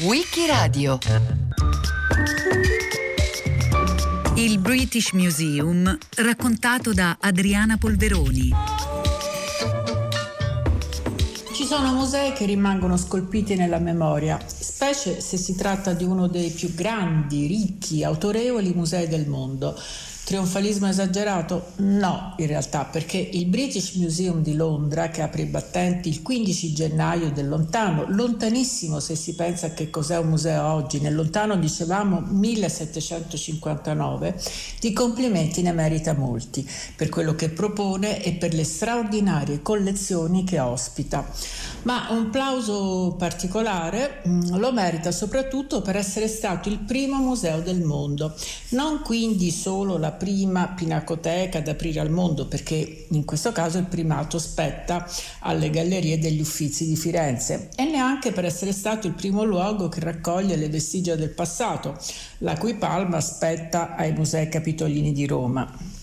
Wikiradio 0.00 0.98
Il 4.34 4.58
British 4.58 5.12
Museum 5.12 5.96
raccontato 6.16 6.92
da 6.92 7.16
Adriana 7.18 7.78
Polveroni. 7.78 8.50
Ci 11.54 11.64
sono 11.64 11.94
musei 11.94 12.34
che 12.34 12.44
rimangono 12.44 12.98
scolpiti 12.98 13.54
nella 13.54 13.78
memoria, 13.78 14.38
specie 14.46 15.22
se 15.22 15.38
si 15.38 15.56
tratta 15.56 15.94
di 15.94 16.04
uno 16.04 16.26
dei 16.26 16.50
più 16.50 16.74
grandi, 16.74 17.46
ricchi, 17.46 18.04
autorevoli 18.04 18.74
musei 18.74 19.08
del 19.08 19.26
mondo. 19.26 19.74
Trionfalismo 20.28 20.86
esagerato? 20.86 21.72
No, 21.76 22.34
in 22.36 22.48
realtà, 22.48 22.84
perché 22.84 23.16
il 23.16 23.46
British 23.46 23.94
Museum 23.94 24.42
di 24.42 24.54
Londra, 24.54 25.08
che 25.08 25.22
apre 25.22 25.40
i 25.40 25.46
battenti 25.46 26.10
il 26.10 26.20
15 26.20 26.74
gennaio 26.74 27.30
del 27.30 27.48
lontano, 27.48 28.04
lontanissimo 28.06 29.00
se 29.00 29.16
si 29.16 29.34
pensa 29.34 29.68
a 29.68 29.70
che 29.70 29.88
cos'è 29.88 30.18
un 30.18 30.28
museo 30.28 30.66
oggi, 30.66 31.00
nel 31.00 31.14
lontano 31.14 31.56
dicevamo 31.56 32.20
1759, 32.20 34.38
di 34.80 34.92
complimenti 34.92 35.62
ne 35.62 35.72
merita 35.72 36.12
molti, 36.12 36.70
per 36.94 37.08
quello 37.08 37.34
che 37.34 37.48
propone 37.48 38.22
e 38.22 38.32
per 38.32 38.52
le 38.52 38.64
straordinarie 38.64 39.62
collezioni 39.62 40.44
che 40.44 40.60
ospita. 40.60 41.26
Ma 41.84 42.08
un 42.10 42.28
plauso 42.28 43.14
particolare 43.16 44.20
mm, 44.28 44.56
lo 44.56 44.72
merita 44.72 45.10
soprattutto 45.10 45.80
per 45.80 45.96
essere 45.96 46.28
stato 46.28 46.68
il 46.68 46.80
primo 46.80 47.16
museo 47.16 47.60
del 47.60 47.80
mondo, 47.80 48.34
non 48.72 49.00
quindi 49.00 49.50
solo 49.50 49.96
la 49.96 50.16
prima 50.18 50.68
pinacoteca 50.68 51.58
ad 51.58 51.68
aprire 51.68 52.00
al 52.00 52.10
mondo, 52.10 52.46
perché 52.46 53.06
in 53.08 53.24
questo 53.24 53.52
caso 53.52 53.78
il 53.78 53.86
primato 53.86 54.38
spetta 54.38 55.08
alle 55.40 55.70
gallerie 55.70 56.18
degli 56.18 56.40
Uffizi 56.40 56.86
di 56.86 56.96
Firenze, 56.96 57.70
e 57.74 57.84
neanche 57.84 58.32
per 58.32 58.44
essere 58.44 58.72
stato 58.72 59.06
il 59.06 59.14
primo 59.14 59.44
luogo 59.44 59.88
che 59.88 60.00
raccoglie 60.00 60.56
le 60.56 60.68
vestigia 60.68 61.14
del 61.14 61.30
passato, 61.30 61.96
la 62.38 62.58
cui 62.58 62.74
palma 62.74 63.20
spetta 63.20 63.94
ai 63.96 64.12
Musei 64.12 64.50
Capitolini 64.50 65.12
di 65.12 65.26
Roma. 65.26 65.97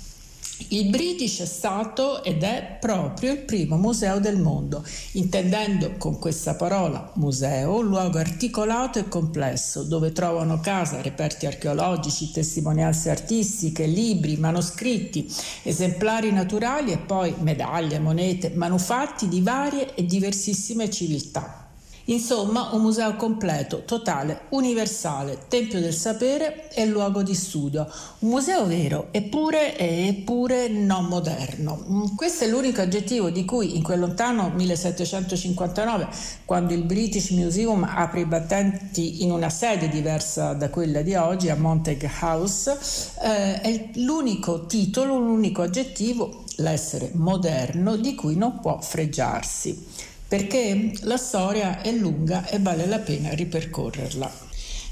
Il 0.70 0.90
British 0.90 1.42
è 1.42 1.46
stato 1.46 2.24
ed 2.24 2.42
è 2.42 2.78
proprio 2.80 3.34
il 3.34 3.40
primo 3.40 3.78
museo 3.78 4.20
del 4.20 4.38
mondo, 4.38 4.84
intendendo 5.12 5.94
con 5.98 6.18
questa 6.18 6.56
parola 6.56 7.12
museo 7.16 7.78
un 7.78 7.86
luogo 7.86 8.18
articolato 8.18 8.98
e 8.98 9.08
complesso 9.08 9.84
dove 9.84 10.12
trovano 10.12 10.60
casa 10.60 11.02
reperti 11.02 11.46
archeologici, 11.46 12.32
testimonianze 12.32 13.12
artistiche, 13.12 13.86
libri, 13.86 14.38
manoscritti, 14.38 15.32
esemplari 15.64 16.32
naturali 16.32 16.92
e 16.92 16.98
poi 16.98 17.36
medaglie, 17.40 18.00
monete, 18.00 18.50
manufatti 18.56 19.28
di 19.28 19.42
varie 19.42 19.94
e 19.94 20.06
diversissime 20.06 20.90
civiltà. 20.90 21.65
Insomma, 22.08 22.70
un 22.74 22.82
museo 22.82 23.16
completo, 23.16 23.84
totale, 23.84 24.42
universale, 24.50 25.40
tempio 25.48 25.80
del 25.80 25.94
sapere 25.94 26.70
e 26.70 26.86
luogo 26.86 27.24
di 27.24 27.34
studio. 27.34 27.88
Un 28.20 28.30
museo 28.30 28.68
vero, 28.68 29.08
eppure, 29.10 29.76
eppure 29.76 30.68
non 30.68 31.06
moderno. 31.06 31.84
Mm, 31.90 32.16
questo 32.16 32.44
è 32.44 32.48
l'unico 32.48 32.82
aggettivo 32.82 33.32
di 33.32 33.44
cui 33.44 33.76
in 33.76 33.82
quel 33.82 34.02
lontano 34.02 34.52
1759, 34.54 36.08
quando 36.46 36.74
il 36.74 36.84
British 36.84 37.32
Museum 37.32 37.84
apre 37.90 38.20
i 38.20 38.26
battenti 38.26 39.24
in 39.24 39.32
una 39.32 39.50
sede 39.50 39.90
diversa 39.90 40.54
da 40.54 40.70
quella 40.70 41.02
di 41.02 41.16
oggi, 41.16 41.50
a 41.50 41.56
Montague 41.56 42.12
House, 42.22 42.78
eh, 43.24 43.62
è 43.62 43.90
l'unico 43.96 44.68
titolo, 44.68 45.18
l'unico 45.18 45.64
aggettivo, 45.64 46.44
l'essere 46.58 47.10
moderno, 47.14 47.96
di 47.96 48.14
cui 48.14 48.36
non 48.36 48.60
può 48.60 48.80
fregiarsi 48.80 50.14
perché 50.28 50.92
la 51.02 51.18
storia 51.18 51.82
è 51.82 51.92
lunga 51.92 52.48
e 52.48 52.60
vale 52.60 52.86
la 52.86 53.00
pena 53.00 53.34
ripercorrerla. 53.34 54.46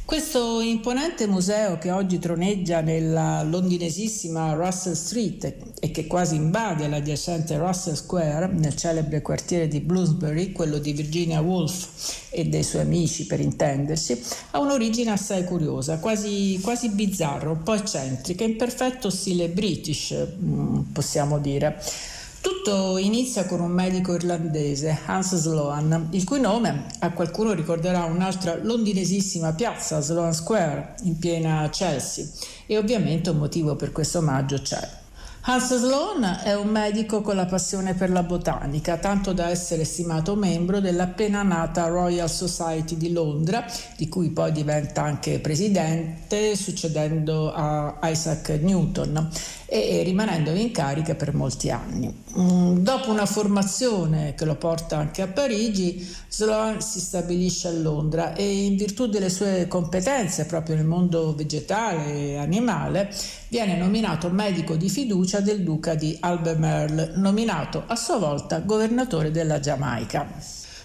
Questo 0.06 0.59
imponente 0.59 1.28
museo 1.28 1.78
che 1.78 1.89
oggi 1.89 2.20
troneggia 2.20 2.81
nella 2.81 3.42
londinesissima 3.42 4.52
Russell 4.52 4.94
Street 4.94 5.55
e 5.80 5.92
che 5.92 6.08
quasi 6.08 6.36
invade 6.36 6.89
l'adiacente 6.89 7.58
Russell 7.58 7.94
Square 7.94 8.48
nel 8.48 8.76
celebre 8.76 9.21
quartiere 9.21 9.70
di 9.70 9.80
Bloomsbury, 9.80 10.52
quello 10.52 10.77
di 10.77 10.92
Virginia 10.92 11.39
Woolf 11.39 12.27
e 12.32 12.44
dei 12.44 12.64
suoi 12.64 12.82
amici 12.82 13.26
per 13.26 13.39
intendersi, 13.39 14.21
ha 14.52 14.60
un'origine 14.60 15.10
assai 15.10 15.45
curiosa, 15.45 16.00
quasi, 16.00 16.60
quasi 16.61 16.89
bizzarra, 16.89 17.50
un 17.50 17.64
po' 17.64 17.73
eccentrica, 17.73 18.44
in 18.44 18.58
perfetto 18.58 19.10
stile 19.10 19.48
british, 19.48 20.14
mm, 20.14 20.80
possiamo 20.92 21.39
dire. 21.39 21.82
Tutto 22.43 22.98
inizia 22.98 23.45
con 23.45 23.61
un 23.61 23.71
medico 23.71 24.14
irlandese, 24.14 24.99
Hans 25.05 25.33
Sloan, 25.37 26.09
il 26.11 26.26
cui 26.26 26.42
nome 26.42 26.87
a 26.99 27.14
qualcuno 27.14 27.54
ricorderà 27.54 28.04
un'altra 28.04 28.58
londinesissima 28.61 29.54
piazza, 29.54 30.02
Sloan 30.02 30.33
Square, 30.33 30.95
in 31.03 31.17
piena 31.17 31.70
Chelsea, 31.71 32.26
e 32.65 32.77
ovviamente 32.77 33.30
un 33.30 33.37
motivo 33.37 33.77
per 33.77 33.93
questo 33.93 34.17
omaggio 34.17 34.58
c'è. 34.58 35.02
Hans 35.45 35.76
Sloan 35.76 36.39
è 36.42 36.55
un 36.55 36.70
medico 36.70 37.21
con 37.21 37.36
la 37.36 37.45
passione 37.45 37.95
per 37.95 38.09
la 38.09 38.23
botanica, 38.23 38.95
tanto 38.95 39.33
da 39.33 39.49
essere 39.49 39.83
stimato 39.83 40.37
membro 40.37 40.80
dell'appena 40.80 41.43
nata 41.43 41.87
Royal 41.87 42.30
Society 42.30 42.95
di 42.95 43.11
Londra, 43.11 43.65
di 43.98 44.08
cui 44.08 44.30
poi 44.30 44.53
diventa 44.53 45.03
anche 45.03 45.39
presidente, 45.39 46.55
succedendo 46.55 47.52
a 47.52 47.99
Isaac 48.03 48.58
Newton 48.61 49.30
e 49.65 50.03
rimanendo 50.03 50.52
in 50.52 50.71
carica 50.71 51.14
per 51.15 51.33
molti 51.33 51.70
anni. 51.70 52.23
Mm, 52.39 52.77
dopo 52.77 53.11
una 53.11 53.26
formazione 53.26 54.36
che 54.36 54.45
lo 54.45 54.55
porta 54.55 54.98
anche 54.98 55.21
a 55.23 55.27
Parigi, 55.27 56.09
Sloan 56.30 56.80
si 56.82 57.02
stabilisce 57.02 57.67
a 57.67 57.71
Londra 57.71 58.33
e 58.33 58.65
in 58.65 58.77
virtù 58.77 59.08
delle 59.08 59.30
sue 59.30 59.67
competenze 59.67 60.45
proprio 60.45 60.76
nel 60.76 60.86
mondo 60.86 61.36
vegetale 61.36 62.14
e 62.14 62.37
animale 62.37 63.14
viene 63.53 63.77
nominato 63.77 64.31
medico 64.31 64.75
di 64.75 64.89
fiducia 64.89 65.39
del 65.39 65.61
duca 65.61 65.93
di 65.93 66.17
Albemarle, 66.19 67.11
nominato 67.17 67.83
a 67.86 67.95
sua 67.95 68.17
volta 68.17 68.61
governatore 68.61 69.30
della 69.30 69.59
Giamaica. 69.59 70.27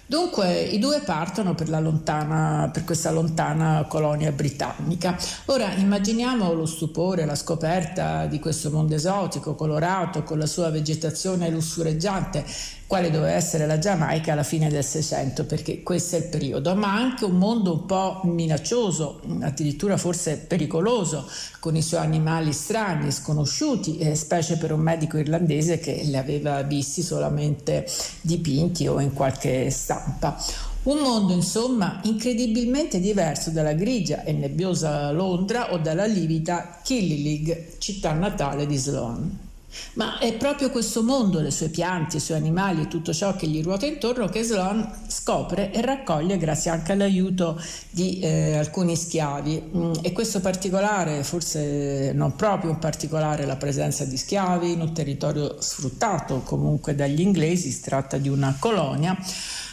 Dunque 0.04 0.64
i 0.64 0.78
due 0.78 1.00
partono 1.00 1.54
per, 1.54 1.70
lontana, 1.70 2.68
per, 2.70 2.84
questa 2.84 3.10
lontana 3.10 3.86
colonia 3.88 4.32
britannica. 4.32 5.16
Ora 5.46 5.72
immaginiamo 5.72 6.52
lo 6.52 6.66
stupore, 6.66 7.24
la 7.24 7.36
scoperta 7.36 8.26
di 8.26 8.38
questo 8.38 8.70
mondo 8.70 8.94
esotico, 8.94 9.54
colorato, 9.54 10.22
con 10.22 10.38
la 10.38 10.46
sua 10.46 10.68
vegetazione 10.68 11.48
lussureggiante 11.48 12.44
quale 12.88 13.10
doveva 13.10 13.32
essere 13.32 13.66
la 13.66 13.78
Giamaica 13.78 14.32
alla 14.32 14.42
fine 14.42 14.70
del 14.70 14.82
Seicento, 14.82 15.44
perché 15.44 15.82
questo 15.82 16.16
è 16.16 16.20
il 16.20 16.24
periodo, 16.24 16.74
ma 16.74 16.94
anche 16.94 17.26
un 17.26 17.36
mondo 17.36 17.72
un 17.74 17.84
po' 17.84 18.22
minaccioso, 18.24 19.20
addirittura 19.42 19.98
forse 19.98 20.38
pericoloso, 20.38 21.28
con 21.60 21.76
i 21.76 21.82
suoi 21.82 22.00
animali 22.00 22.50
strani, 22.54 23.12
sconosciuti, 23.12 23.98
eh, 23.98 24.14
specie 24.14 24.56
per 24.56 24.72
un 24.72 24.80
medico 24.80 25.18
irlandese 25.18 25.78
che 25.78 26.00
li 26.02 26.16
aveva 26.16 26.62
visti 26.62 27.02
solamente 27.02 27.86
dipinti 28.22 28.86
o 28.86 29.00
in 29.00 29.12
qualche 29.12 29.68
stampa. 29.68 30.42
Un 30.84 31.00
mondo, 31.00 31.34
insomma, 31.34 32.00
incredibilmente 32.04 33.00
diverso 33.00 33.50
dalla 33.50 33.74
grigia 33.74 34.24
e 34.24 34.32
nebbiosa 34.32 35.10
Londra 35.10 35.74
o 35.74 35.76
dalla 35.76 36.06
livida 36.06 36.80
Killyleague, 36.82 37.74
città 37.76 38.12
natale 38.12 38.64
di 38.66 38.76
Sloan. 38.78 39.47
Ma 39.94 40.18
è 40.18 40.34
proprio 40.34 40.70
questo 40.70 41.02
mondo, 41.02 41.40
le 41.40 41.50
sue 41.50 41.68
piante, 41.68 42.16
i 42.16 42.20
suoi 42.20 42.38
animali 42.38 42.82
e 42.82 42.88
tutto 42.88 43.12
ciò 43.12 43.36
che 43.36 43.46
gli 43.46 43.62
ruota 43.62 43.86
intorno 43.86 44.28
che 44.28 44.42
Sloan 44.42 44.90
scopre 45.08 45.72
e 45.72 45.82
raccoglie 45.82 46.38
grazie 46.38 46.70
anche 46.70 46.92
all'aiuto 46.92 47.60
di 47.90 48.18
eh, 48.20 48.56
alcuni 48.56 48.96
schiavi. 48.96 49.70
Mm, 49.76 49.92
e 50.02 50.12
questo 50.12 50.40
particolare, 50.40 51.22
forse 51.22 52.12
non 52.14 52.34
proprio 52.34 52.70
in 52.70 52.78
particolare 52.78 53.44
la 53.44 53.56
presenza 53.56 54.04
di 54.04 54.16
schiavi 54.16 54.72
in 54.72 54.80
un 54.80 54.92
territorio 54.92 55.60
sfruttato 55.60 56.40
comunque 56.40 56.94
dagli 56.94 57.20
inglesi, 57.20 57.70
si 57.70 57.82
tratta 57.82 58.16
di 58.16 58.28
una 58.28 58.56
colonia, 58.58 59.16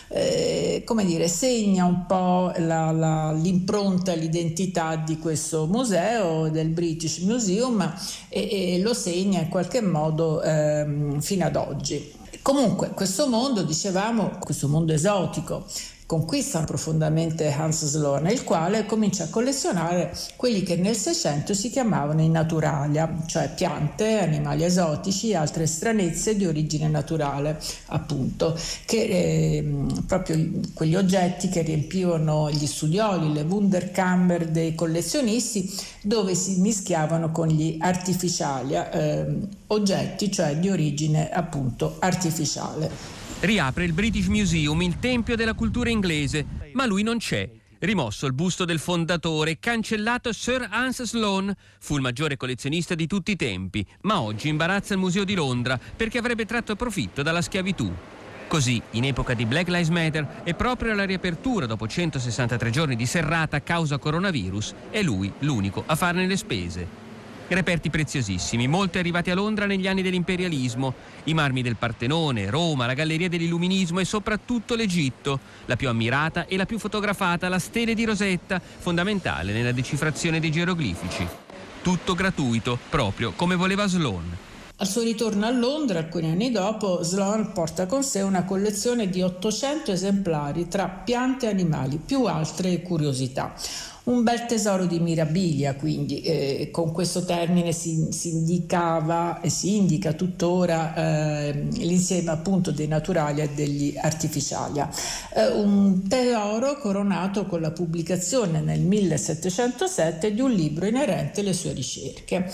eh, 0.09 0.83
come 0.85 1.05
dire, 1.05 1.27
segna 1.27 1.85
un 1.85 2.05
po' 2.05 2.51
la, 2.57 2.91
la, 2.91 3.31
l'impronta, 3.31 4.13
l'identità 4.13 4.95
di 4.95 5.17
questo 5.17 5.65
museo, 5.67 6.49
del 6.49 6.69
British 6.69 7.19
Museum, 7.19 7.93
e, 8.29 8.73
e 8.75 8.79
lo 8.81 8.93
segna 8.93 9.39
in 9.39 9.49
qualche 9.49 9.81
modo 9.81 10.41
ehm, 10.41 11.19
fino 11.21 11.45
ad 11.45 11.55
oggi. 11.55 12.13
Comunque, 12.41 12.89
questo 12.89 13.27
mondo, 13.27 13.63
dicevamo, 13.63 14.37
questo 14.39 14.67
mondo 14.67 14.93
esotico, 14.93 15.65
conquista 16.05 16.63
profondamente 16.63 17.51
Hans 17.51 17.85
Sloane, 17.85 18.31
il 18.31 18.43
quale 18.43 18.85
comincia 18.85 19.23
a 19.23 19.29
collezionare 19.29 20.15
quelli 20.35 20.61
che 20.61 20.75
nel 20.75 20.95
Seicento 20.95 21.55
si 21.55 21.71
chiamavano 21.71 22.21
i 22.21 22.29
naturalia, 22.29 23.23
cioè 23.25 23.51
piante, 23.55 24.19
animali 24.19 24.63
esotici 24.63 25.29
e 25.29 25.35
altre 25.35 25.65
stranezze 25.65 26.35
di 26.35 26.45
origine 26.45 26.87
naturale, 26.87 27.59
appunto, 27.87 28.57
che 28.85 28.97
eh, 28.97 29.85
proprio 30.05 30.37
quegli 30.75 30.95
oggetti 30.95 31.49
che 31.49 31.61
riempivano 31.63 32.51
gli 32.51 32.67
studioli, 32.67 33.33
le 33.33 33.41
Wunderkammer 33.41 34.49
dei 34.49 34.75
collezionisti, 34.75 35.73
dove 36.01 36.35
si 36.35 36.59
mischiavano 36.59 37.31
con 37.31 37.47
gli 37.47 37.77
artificiali, 37.79 38.75
eh, 38.75 39.25
oggetti, 39.67 40.31
cioè 40.31 40.55
di 40.57 40.69
origine 40.69 41.31
appunto 41.31 41.95
artificiale. 41.99 43.14
Riapre 43.41 43.83
il 43.83 43.93
British 43.93 44.27
Museum, 44.27 44.81
il 44.81 44.97
tempio 44.99 45.35
della 45.35 45.53
cultura 45.53 45.89
inglese, 45.89 46.45
ma 46.73 46.85
lui 46.85 47.03
non 47.03 47.17
c'è. 47.17 47.49
Rimosso 47.79 48.25
il 48.25 48.33
busto 48.33 48.65
del 48.65 48.79
fondatore, 48.79 49.59
cancellato 49.59 50.31
Sir 50.33 50.67
Hans 50.71 51.03
Sloane, 51.03 51.55
fu 51.79 51.95
il 51.95 52.01
maggiore 52.01 52.37
collezionista 52.37 52.95
di 52.95 53.05
tutti 53.05 53.31
i 53.31 53.35
tempi, 53.35 53.85
ma 54.01 54.21
oggi 54.21 54.47
imbarazza 54.47 54.93
il 54.93 54.99
Museo 54.99 55.23
di 55.23 55.35
Londra 55.35 55.79
perché 55.95 56.17
avrebbe 56.17 56.45
tratto 56.45 56.75
profitto 56.75 57.21
dalla 57.21 57.41
schiavitù. 57.41 57.93
Così, 58.47 58.81
in 58.91 59.03
epoca 59.03 59.33
di 59.33 59.45
Black 59.45 59.67
Lives 59.67 59.89
Matter 59.89 60.41
e 60.43 60.53
proprio 60.53 60.93
alla 60.93 61.05
riapertura 61.05 61.65
dopo 61.65 61.87
163 61.87 62.69
giorni 62.71 62.95
di 62.95 63.05
serrata 63.05 63.57
a 63.57 63.61
causa 63.61 63.97
coronavirus, 63.97 64.73
è 64.89 65.03
lui 65.03 65.31
l'unico 65.39 65.83
a 65.85 65.95
farne 65.95 66.25
le 66.25 66.37
spese. 66.37 67.04
Reperti 67.47 67.91
preziosissimi, 67.91 68.67
molti 68.67 68.97
arrivati 68.97 69.29
a 69.29 69.35
Londra 69.35 69.67
negli 69.67 69.87
anni 69.87 70.01
dell'imperialismo, 70.01 70.93
i 71.25 71.35
marmi 71.35 71.61
del 71.61 71.75
Partenone, 71.75 72.49
Roma, 72.49 72.87
la 72.87 72.95
Galleria 72.95 73.29
dell'Illuminismo 73.29 73.99
e 73.99 74.05
soprattutto 74.05 74.73
l'Egitto, 74.73 75.39
la 75.65 75.75
più 75.75 75.87
ammirata 75.87 76.47
e 76.47 76.57
la 76.57 76.65
più 76.65 76.79
fotografata, 76.79 77.47
la 77.47 77.59
stele 77.59 77.93
di 77.93 78.03
Rosetta, 78.03 78.59
fondamentale 78.59 79.53
nella 79.53 79.71
decifrazione 79.71 80.39
dei 80.39 80.51
geroglifici. 80.51 81.27
Tutto 81.83 82.15
gratuito, 82.15 82.79
proprio 82.89 83.33
come 83.35 83.55
voleva 83.55 83.85
Sloan. 83.85 84.37
Al 84.77 84.87
suo 84.87 85.03
ritorno 85.03 85.45
a 85.45 85.51
Londra, 85.51 85.99
alcuni 85.99 86.31
anni 86.31 86.51
dopo, 86.51 87.03
Sloan 87.03 87.53
porta 87.53 87.85
con 87.85 88.03
sé 88.03 88.21
una 88.21 88.43
collezione 88.43 89.07
di 89.07 89.21
800 89.21 89.91
esemplari 89.91 90.67
tra 90.67 90.89
piante 90.89 91.45
e 91.45 91.49
animali, 91.49 91.97
più 92.03 92.25
altre 92.25 92.81
curiosità. 92.81 93.53
Un 94.05 94.21
bel 94.21 94.45
tesoro 94.45 94.85
di 94.85 94.99
mirabilia, 94.99 95.73
quindi 95.73 96.21
eh, 96.21 96.69
con 96.71 96.91
questo 96.91 97.25
termine 97.25 97.71
si, 97.71 98.09
si, 98.11 98.33
indicava 98.33 99.41
e 99.41 99.49
si 99.49 99.77
indica 99.77 100.13
tuttora 100.13 100.93
eh, 100.93 101.67
l'insieme 101.71 102.29
appunto 102.29 102.69
dei 102.69 102.87
naturali 102.87 103.41
e 103.41 103.49
degli 103.55 103.97
artificiali. 103.99 104.79
Eh, 105.33 105.47
un 105.47 106.07
tesoro 106.07 106.77
coronato 106.77 107.47
con 107.47 107.61
la 107.61 107.71
pubblicazione 107.71 108.59
nel 108.59 108.81
1707 108.81 110.35
di 110.35 110.41
un 110.41 110.51
libro 110.51 110.85
inerente 110.85 111.39
alle 111.39 111.53
sue 111.53 111.73
ricerche. 111.73 112.47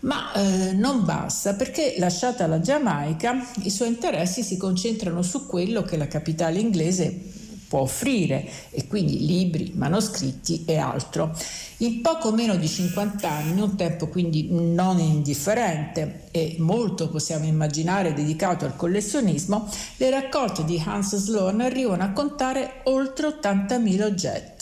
Ma 0.00 0.32
eh, 0.32 0.72
non 0.72 1.04
basta 1.04 1.52
perché 1.52 1.96
lasciata 1.98 2.46
la 2.46 2.60
Giamaica 2.60 3.46
i 3.62 3.70
suoi 3.70 3.88
interessi 3.88 4.42
si 4.42 4.56
concentrano 4.56 5.20
su 5.20 5.46
quello 5.46 5.82
che 5.82 5.98
la 5.98 6.08
capitale 6.08 6.60
inglese 6.60 7.42
può 7.68 7.80
offrire 7.80 8.48
e 8.70 8.86
quindi 8.86 9.24
libri, 9.26 9.72
manoscritti 9.74 10.64
e 10.66 10.76
altro. 10.78 11.36
In 11.78 12.00
poco 12.02 12.32
meno 12.32 12.54
di 12.56 12.68
50 12.68 13.28
anni, 13.28 13.60
un 13.60 13.76
tempo 13.76 14.08
quindi 14.08 14.48
non 14.50 14.98
indifferente 15.00 16.28
e 16.30 16.56
molto 16.58 17.08
possiamo 17.08 17.44
immaginare 17.44 18.14
dedicato 18.14 18.64
al 18.64 18.76
collezionismo, 18.76 19.68
le 19.96 20.10
raccolte 20.10 20.64
di 20.64 20.80
Hans 20.84 21.16
Sloan 21.16 21.60
arrivano 21.60 22.02
a 22.02 22.10
contare 22.10 22.80
oltre 22.84 23.26
80.000 23.28 24.02
oggetti, 24.02 24.53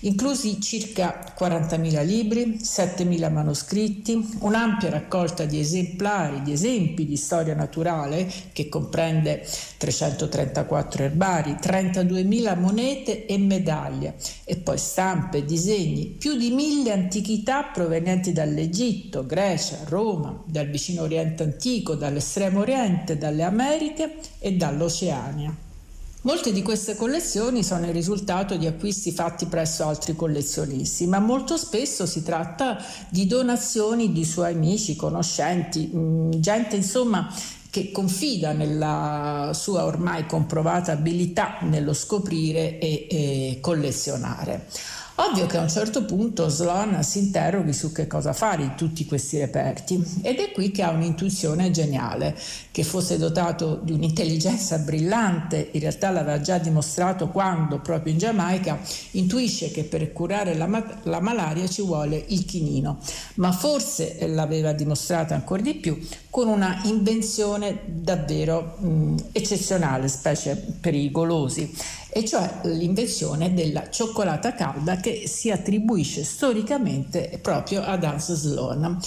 inclusi 0.00 0.60
circa 0.60 1.34
40.000 1.36 2.04
libri, 2.04 2.58
7.000 2.62 3.32
manoscritti, 3.32 4.36
un'ampia 4.40 4.90
raccolta 4.90 5.44
di 5.44 5.58
esemplari, 5.58 6.42
di 6.42 6.52
esempi 6.52 7.06
di 7.06 7.16
storia 7.16 7.54
naturale 7.54 8.30
che 8.52 8.68
comprende 8.68 9.46
334 9.78 11.04
erbari, 11.04 11.52
32.000 11.52 12.58
monete 12.58 13.26
e 13.26 13.38
medaglie 13.38 14.14
e 14.44 14.56
poi 14.56 14.78
stampe, 14.78 15.44
disegni, 15.44 16.06
più 16.06 16.36
di 16.36 16.50
mille 16.50 16.92
antichità 16.92 17.64
provenienti 17.64 18.32
dall'Egitto, 18.32 19.26
Grecia, 19.26 19.78
Roma, 19.88 20.42
dal 20.46 20.68
vicino 20.68 21.02
Oriente 21.02 21.42
antico, 21.42 21.94
dall'estremo 21.94 22.60
Oriente, 22.60 23.18
dalle 23.18 23.42
Americhe 23.42 24.16
e 24.38 24.52
dall'Oceania. 24.52 25.61
Molte 26.24 26.52
di 26.52 26.62
queste 26.62 26.94
collezioni 26.94 27.64
sono 27.64 27.86
il 27.86 27.92
risultato 27.92 28.56
di 28.56 28.68
acquisti 28.68 29.10
fatti 29.10 29.46
presso 29.46 29.88
altri 29.88 30.14
collezionisti, 30.14 31.08
ma 31.08 31.18
molto 31.18 31.56
spesso 31.56 32.06
si 32.06 32.22
tratta 32.22 32.78
di 33.08 33.26
donazioni 33.26 34.12
di 34.12 34.24
suoi 34.24 34.52
amici, 34.52 34.94
conoscenti, 34.94 35.90
mm, 35.92 36.30
gente 36.36 36.76
insomma 36.76 37.28
che 37.68 37.90
confida 37.90 38.52
nella 38.52 39.50
sua 39.52 39.84
ormai 39.84 40.26
comprovata 40.26 40.92
abilità 40.92 41.56
nello 41.62 41.92
scoprire 41.92 42.78
e, 42.78 43.06
e 43.10 43.58
collezionare. 43.60 44.68
Ovvio 45.16 45.44
che 45.44 45.58
a 45.58 45.60
un 45.60 45.68
certo 45.68 46.06
punto 46.06 46.48
Sloan 46.48 47.04
si 47.04 47.18
interroghi 47.18 47.74
su 47.74 47.92
che 47.92 48.06
cosa 48.06 48.32
fare 48.32 48.62
di 48.62 48.74
tutti 48.76 49.04
questi 49.04 49.38
reperti 49.38 50.02
ed 50.22 50.38
è 50.38 50.52
qui 50.52 50.70
che 50.70 50.82
ha 50.82 50.90
un'intuizione 50.90 51.70
geniale, 51.70 52.34
che 52.70 52.82
fosse 52.82 53.18
dotato 53.18 53.78
di 53.82 53.92
un'intelligenza 53.92 54.78
brillante, 54.78 55.68
in 55.72 55.80
realtà 55.80 56.10
l'aveva 56.10 56.40
già 56.40 56.56
dimostrato 56.56 57.28
quando 57.28 57.80
proprio 57.80 58.14
in 58.14 58.18
Giamaica 58.18 58.80
intuisce 59.12 59.70
che 59.70 59.84
per 59.84 60.12
curare 60.12 60.54
la, 60.54 60.98
la 61.02 61.20
malaria 61.20 61.68
ci 61.68 61.82
vuole 61.82 62.24
il 62.28 62.46
chinino, 62.46 62.98
ma 63.34 63.52
forse 63.52 64.26
l'aveva 64.28 64.72
dimostrata 64.72 65.34
ancora 65.34 65.60
di 65.60 65.74
più 65.74 65.98
con 66.30 66.48
una 66.48 66.80
invenzione 66.84 67.80
davvero 67.86 68.76
mh, 68.78 69.16
eccezionale, 69.32 70.08
specie 70.08 70.56
per 70.80 70.94
i 70.94 71.10
golosi 71.10 71.70
e 72.14 72.26
cioè 72.26 72.60
l'invenzione 72.64 73.54
della 73.54 73.88
cioccolata 73.88 74.54
calda 74.54 74.96
che 74.96 75.26
si 75.26 75.50
attribuisce 75.50 76.24
storicamente 76.24 77.38
proprio 77.40 77.82
ad 77.82 78.04
Hans 78.04 78.34
Sloan. 78.34 78.98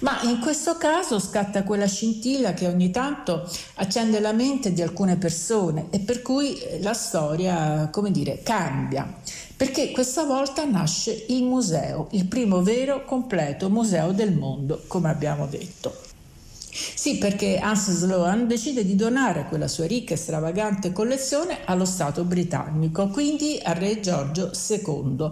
Ma 0.00 0.22
in 0.22 0.40
questo 0.40 0.76
caso 0.76 1.18
scatta 1.18 1.62
quella 1.62 1.86
scintilla 1.86 2.54
che 2.54 2.66
ogni 2.66 2.90
tanto 2.90 3.48
accende 3.74 4.18
la 4.18 4.32
mente 4.32 4.72
di 4.72 4.80
alcune 4.80 5.16
persone 5.16 5.86
e 5.90 5.98
per 6.00 6.22
cui 6.22 6.58
la 6.80 6.94
storia, 6.94 7.90
come 7.92 8.10
dire, 8.10 8.40
cambia. 8.42 9.12
Perché 9.56 9.92
questa 9.92 10.24
volta 10.24 10.64
nasce 10.64 11.26
il 11.28 11.44
museo, 11.44 12.08
il 12.12 12.24
primo 12.26 12.62
vero 12.62 13.04
completo 13.04 13.68
museo 13.68 14.12
del 14.12 14.32
mondo, 14.32 14.82
come 14.86 15.10
abbiamo 15.10 15.46
detto. 15.46 16.13
Sì, 17.04 17.18
perché 17.18 17.58
Hans 17.58 17.90
Sloan 17.90 18.46
decide 18.46 18.82
di 18.82 18.96
donare 18.96 19.44
quella 19.50 19.68
sua 19.68 19.84
ricca 19.84 20.14
e 20.14 20.16
stravagante 20.16 20.90
collezione 20.90 21.58
allo 21.66 21.84
Stato 21.84 22.24
britannico, 22.24 23.08
quindi 23.08 23.60
al 23.62 23.74
re 23.74 24.00
Giorgio 24.00 24.50
II, 24.50 25.28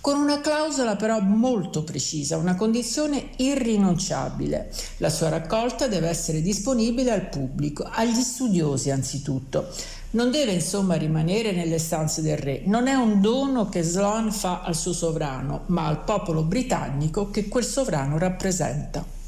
con 0.00 0.18
una 0.18 0.40
clausola 0.40 0.96
però 0.96 1.20
molto 1.20 1.84
precisa, 1.84 2.38
una 2.38 2.56
condizione 2.56 3.28
irrinunciabile. 3.36 4.72
La 4.96 5.10
sua 5.10 5.28
raccolta 5.28 5.86
deve 5.86 6.08
essere 6.08 6.42
disponibile 6.42 7.12
al 7.12 7.28
pubblico, 7.28 7.84
agli 7.88 8.20
studiosi 8.20 8.90
anzitutto. 8.90 9.68
Non 10.10 10.32
deve 10.32 10.50
insomma 10.50 10.96
rimanere 10.96 11.52
nelle 11.52 11.78
stanze 11.78 12.20
del 12.20 12.38
re, 12.38 12.62
non 12.64 12.88
è 12.88 12.94
un 12.94 13.20
dono 13.20 13.68
che 13.68 13.84
Sloan 13.84 14.32
fa 14.32 14.62
al 14.62 14.74
suo 14.74 14.92
sovrano, 14.92 15.62
ma 15.66 15.86
al 15.86 16.02
popolo 16.02 16.42
britannico 16.42 17.30
che 17.30 17.46
quel 17.46 17.64
sovrano 17.64 18.18
rappresenta. 18.18 19.20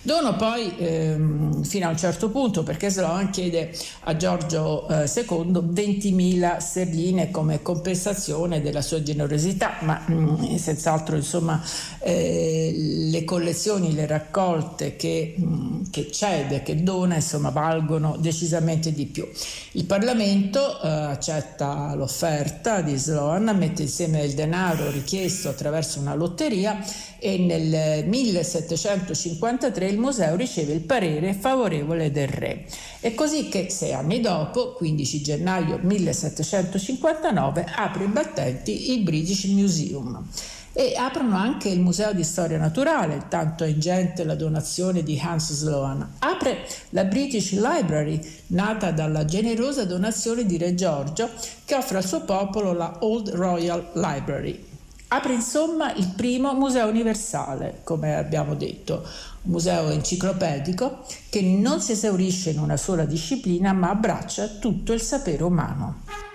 Dono 0.00 0.36
poi 0.36 0.72
ehm, 0.78 1.64
fino 1.64 1.86
a 1.86 1.90
un 1.90 1.98
certo 1.98 2.30
punto, 2.30 2.62
perché 2.62 2.88
Sloan 2.88 3.30
chiede 3.30 3.72
a 4.04 4.16
Giorgio 4.16 4.86
eh, 4.88 5.10
II 5.12 5.52
20.000 5.52 6.58
sterline 6.58 7.30
come 7.32 7.62
compensazione 7.62 8.62
della 8.62 8.80
sua 8.80 9.02
generosità, 9.02 9.78
ma 9.80 10.04
mh, 10.06 10.14
mm, 10.14 10.54
senz'altro 10.54 11.16
insomma 11.16 11.60
eh, 11.98 12.72
le 13.10 13.24
collezioni, 13.24 13.92
le 13.92 14.06
raccolte 14.06 14.94
che, 14.94 15.34
mh, 15.36 15.44
mm, 15.44 15.82
che, 15.90 16.10
cede, 16.12 16.62
che 16.62 16.82
dona, 16.82 17.16
insomma 17.16 17.50
valgono 17.50 18.16
decisamente 18.18 18.92
di 18.92 19.06
più. 19.06 19.28
Il 19.72 19.84
Parlamento 19.84 20.80
eh, 20.80 20.88
accetta 20.88 21.92
l'offerta 21.96 22.82
di 22.82 22.96
Sloan, 22.96 23.52
mette 23.58 23.82
insieme 23.82 24.22
il 24.22 24.34
denaro 24.34 24.90
richiesto 24.90 25.48
attraverso 25.48 25.98
una 25.98 26.14
lotteria 26.14 26.78
e 27.18 27.36
nel 27.36 28.06
1753 28.06 29.87
il 29.88 29.98
museo 29.98 30.36
riceve 30.36 30.72
il 30.72 30.80
parere 30.80 31.34
favorevole 31.34 32.10
del 32.10 32.28
re. 32.28 32.66
È 33.00 33.14
così 33.14 33.48
che 33.48 33.70
sei 33.70 33.92
anni 33.92 34.20
dopo, 34.20 34.72
15 34.74 35.22
gennaio 35.22 35.78
1759, 35.82 37.66
apre 37.74 38.04
i 38.04 38.08
battenti 38.08 38.92
il 38.92 39.02
British 39.02 39.44
Museum 39.44 40.26
e 40.78 40.94
aprono 40.96 41.36
anche 41.36 41.68
il 41.68 41.80
Museo 41.80 42.12
di 42.12 42.22
Storia 42.22 42.56
Naturale, 42.56 43.24
tanto 43.28 43.64
è 43.64 43.66
ingente 43.66 44.22
la 44.22 44.36
donazione 44.36 45.02
di 45.02 45.20
Hans 45.20 45.52
Sloan. 45.52 46.08
Apre 46.20 46.58
la 46.90 47.02
British 47.04 47.50
Library, 47.50 48.20
nata 48.48 48.92
dalla 48.92 49.24
generosa 49.24 49.84
donazione 49.84 50.46
di 50.46 50.56
Re 50.56 50.76
Giorgio, 50.76 51.30
che 51.64 51.74
offre 51.74 51.96
al 51.96 52.06
suo 52.06 52.20
popolo 52.20 52.72
la 52.72 52.98
Old 53.00 53.30
Royal 53.30 53.88
Library. 53.94 54.66
Apre 55.08 55.32
insomma 55.32 55.92
il 55.94 56.12
primo 56.14 56.52
museo 56.52 56.86
universale, 56.86 57.80
come 57.82 58.14
abbiamo 58.14 58.54
detto, 58.54 59.04
museo 59.48 59.90
enciclopedico 59.90 61.04
che 61.28 61.42
non 61.42 61.80
si 61.80 61.92
esaurisce 61.92 62.50
in 62.50 62.58
una 62.58 62.76
sola 62.76 63.04
disciplina 63.04 63.72
ma 63.72 63.90
abbraccia 63.90 64.46
tutto 64.46 64.92
il 64.92 65.00
sapere 65.00 65.42
umano. 65.42 66.27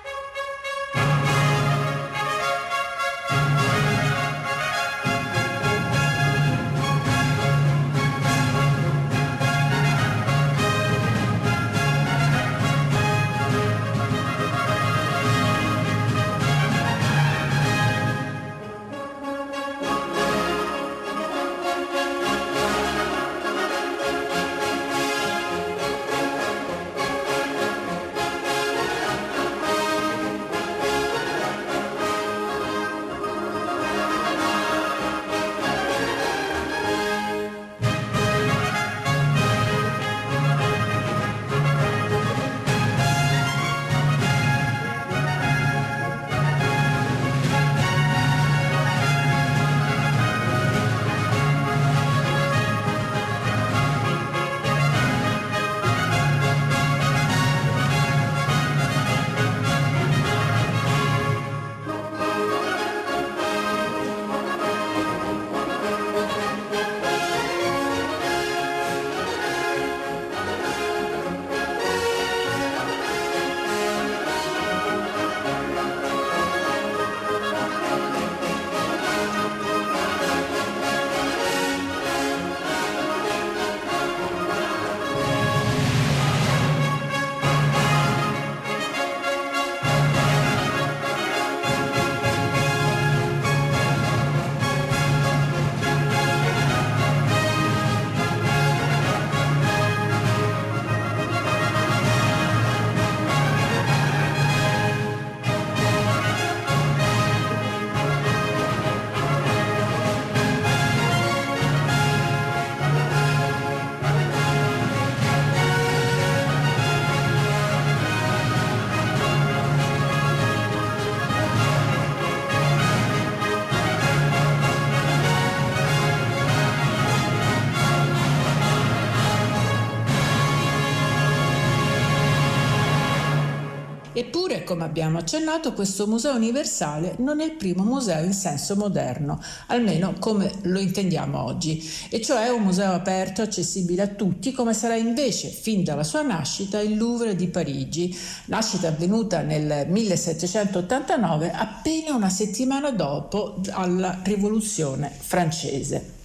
Eppure, 134.15 134.63
come 134.63 134.83
abbiamo 134.83 135.17
accennato, 135.17 135.73
questo 135.73 136.05
museo 136.05 136.35
universale 136.35 137.15
non 137.17 137.41
è 137.41 137.45
il 137.45 137.55
primo 137.55 137.83
museo 137.83 138.23
in 138.23 138.33
senso 138.33 138.75
moderno, 138.75 139.41
almeno 139.67 140.13
come 140.19 140.51
lo 140.63 140.79
intendiamo 140.79 141.43
oggi, 141.43 141.83
e 142.09 142.21
cioè 142.21 142.49
un 142.49 142.61
museo 142.61 142.93
aperto, 142.93 143.41
accessibile 143.41 144.03
a 144.03 144.07
tutti, 144.07 144.51
come 144.51 144.75
sarà 144.75 144.95
invece 144.95 145.49
fin 145.49 145.83
dalla 145.83 146.03
sua 146.03 146.21
nascita 146.21 146.79
il 146.79 146.95
Louvre 146.95 147.35
di 147.35 147.47
Parigi, 147.47 148.15
nascita 148.45 148.89
avvenuta 148.89 149.41
nel 149.41 149.87
1789, 149.89 151.51
appena 151.51 152.15
una 152.15 152.29
settimana 152.29 152.91
dopo 152.91 153.55
alla 153.71 154.19
Rivoluzione 154.23 155.09
francese. 155.09 156.21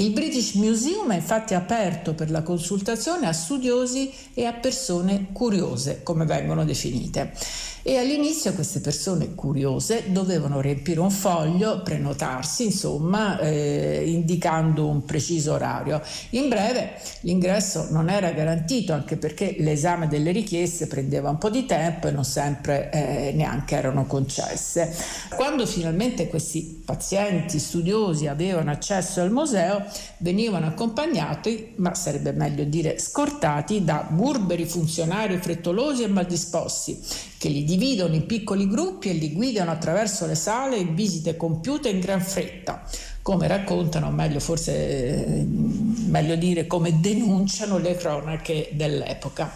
Il 0.00 0.12
British 0.12 0.54
Museum 0.54 1.12
è 1.12 1.16
infatti 1.16 1.52
aperto 1.52 2.14
per 2.14 2.30
la 2.30 2.42
consultazione 2.42 3.26
a 3.26 3.34
studiosi 3.34 4.10
e 4.32 4.46
a 4.46 4.54
persone 4.54 5.26
curiose, 5.30 6.02
come 6.02 6.24
vengono 6.24 6.64
definite. 6.64 7.34
E 7.82 7.96
all'inizio 7.96 8.52
queste 8.52 8.80
persone 8.80 9.34
curiose 9.34 10.04
dovevano 10.08 10.60
riempire 10.60 11.00
un 11.00 11.10
foglio, 11.10 11.80
prenotarsi, 11.82 12.66
insomma, 12.66 13.38
eh, 13.38 14.02
indicando 14.06 14.86
un 14.86 15.06
preciso 15.06 15.54
orario. 15.54 16.02
In 16.30 16.50
breve, 16.50 16.92
l'ingresso 17.20 17.86
non 17.90 18.10
era 18.10 18.32
garantito, 18.32 18.92
anche 18.92 19.16
perché 19.16 19.56
l'esame 19.60 20.08
delle 20.08 20.30
richieste 20.30 20.88
prendeva 20.88 21.30
un 21.30 21.38
po' 21.38 21.48
di 21.48 21.64
tempo 21.64 22.08
e 22.08 22.10
non 22.10 22.24
sempre 22.24 22.90
eh, 22.92 23.32
neanche 23.34 23.76
erano 23.76 24.04
concesse. 24.04 24.94
Quando 25.34 25.64
finalmente 25.64 26.28
questi 26.28 26.82
pazienti 26.84 27.58
studiosi 27.58 28.26
avevano 28.26 28.70
accesso 28.70 29.22
al 29.22 29.32
museo, 29.32 29.84
venivano 30.18 30.66
accompagnati, 30.66 31.72
ma 31.76 31.94
sarebbe 31.94 32.32
meglio 32.32 32.64
dire 32.64 32.98
scortati, 32.98 33.84
da 33.84 34.06
burberi 34.06 34.66
funzionari 34.66 35.38
frettolosi 35.38 36.02
e 36.02 36.08
maldisposti 36.08 37.28
che 37.40 37.48
li 37.48 37.64
dividono 37.64 38.14
in 38.14 38.26
piccoli 38.26 38.68
gruppi 38.68 39.08
e 39.08 39.14
li 39.14 39.32
guidano 39.32 39.70
attraverso 39.70 40.26
le 40.26 40.34
sale 40.34 40.76
in 40.76 40.94
visite 40.94 41.38
compiute 41.38 41.88
in 41.88 41.98
gran 41.98 42.20
fretta, 42.20 42.84
come 43.22 43.46
raccontano, 43.46 44.10
meglio 44.10 44.40
forse 44.40 44.72
eh, 44.74 45.46
meglio 45.46 46.36
dire 46.36 46.66
come 46.66 47.00
denunciano 47.00 47.78
le 47.78 47.96
cronache 47.96 48.68
dell'epoca. 48.72 49.50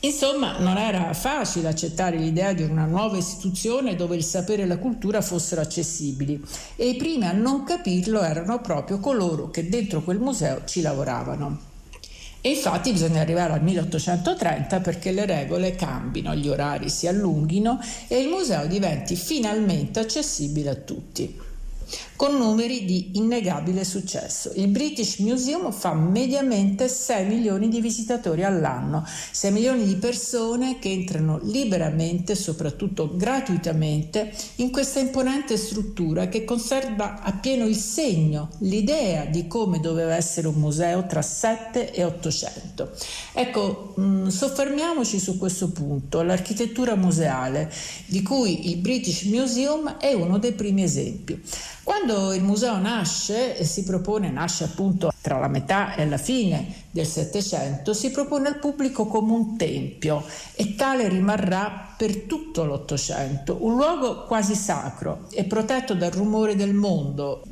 Insomma, 0.00 0.56
non 0.60 0.78
era 0.78 1.12
facile 1.12 1.68
accettare 1.68 2.16
l'idea 2.16 2.54
di 2.54 2.62
una 2.62 2.86
nuova 2.86 3.18
istituzione 3.18 3.94
dove 3.94 4.16
il 4.16 4.24
sapere 4.24 4.62
e 4.62 4.66
la 4.66 4.78
cultura 4.78 5.20
fossero 5.20 5.60
accessibili 5.60 6.42
e 6.74 6.88
i 6.88 6.96
primi 6.96 7.26
a 7.26 7.32
non 7.32 7.64
capirlo 7.64 8.22
erano 8.22 8.62
proprio 8.62 8.98
coloro 8.98 9.50
che 9.50 9.68
dentro 9.68 10.00
quel 10.00 10.20
museo 10.20 10.62
ci 10.64 10.80
lavoravano. 10.80 11.67
E 12.40 12.50
infatti 12.50 12.92
bisogna 12.92 13.20
arrivare 13.20 13.52
al 13.52 13.62
1830 13.62 14.80
perché 14.80 15.10
le 15.10 15.26
regole 15.26 15.74
cambino, 15.74 16.34
gli 16.34 16.48
orari 16.48 16.88
si 16.88 17.06
allunghino 17.06 17.80
e 18.06 18.18
il 18.18 18.28
museo 18.28 18.66
diventi 18.66 19.16
finalmente 19.16 19.98
accessibile 20.00 20.70
a 20.70 20.74
tutti 20.76 21.46
con 22.18 22.36
numeri 22.36 22.84
di 22.84 23.12
innegabile 23.12 23.84
successo. 23.84 24.50
Il 24.56 24.66
British 24.66 25.18
Museum 25.18 25.70
fa 25.70 25.94
mediamente 25.94 26.88
6 26.88 27.24
milioni 27.26 27.68
di 27.68 27.80
visitatori 27.80 28.42
all'anno, 28.42 29.06
6 29.30 29.52
milioni 29.52 29.84
di 29.84 29.94
persone 29.94 30.80
che 30.80 30.90
entrano 30.90 31.38
liberamente, 31.44 32.34
soprattutto 32.34 33.16
gratuitamente, 33.16 34.32
in 34.56 34.72
questa 34.72 34.98
imponente 34.98 35.56
struttura 35.56 36.26
che 36.26 36.42
conserva 36.42 37.22
appieno 37.22 37.66
il 37.66 37.76
segno, 37.76 38.48
l'idea 38.62 39.24
di 39.26 39.46
come 39.46 39.78
doveva 39.78 40.16
essere 40.16 40.48
un 40.48 40.56
museo 40.56 41.06
tra 41.06 41.22
7 41.22 41.92
e 41.92 42.02
800. 42.02 42.90
Ecco, 43.32 43.94
mm, 44.00 44.26
soffermiamoci 44.26 45.20
su 45.20 45.38
questo 45.38 45.68
punto, 45.70 46.22
l'architettura 46.22 46.96
museale, 46.96 47.72
di 48.06 48.22
cui 48.22 48.70
il 48.70 48.78
British 48.78 49.22
Museum 49.22 49.98
è 49.98 50.12
uno 50.14 50.38
dei 50.38 50.52
primi 50.52 50.82
esempi. 50.82 51.40
Quando 51.84 52.07
il 52.32 52.42
museo 52.42 52.78
nasce, 52.78 53.64
si 53.64 53.84
propone, 53.84 54.30
nasce 54.30 54.64
appunto 54.64 55.10
tra 55.20 55.38
la 55.38 55.48
metà 55.48 55.94
e 55.94 56.06
la 56.06 56.16
fine 56.16 56.86
del 56.90 57.06
Settecento, 57.06 57.92
si 57.92 58.10
propone 58.10 58.48
al 58.48 58.58
pubblico 58.58 59.06
come 59.06 59.32
un 59.32 59.56
tempio 59.56 60.24
e 60.54 60.74
tale 60.74 61.08
rimarrà 61.08 61.94
per 61.96 62.22
tutto 62.22 62.64
l'Ottocento, 62.64 63.58
un 63.60 63.74
luogo 63.76 64.24
quasi 64.24 64.54
sacro 64.54 65.26
e 65.30 65.44
protetto 65.44 65.94
dal 65.94 66.10
rumore 66.12 66.56
del 66.56 66.74
mondo, 66.74 67.42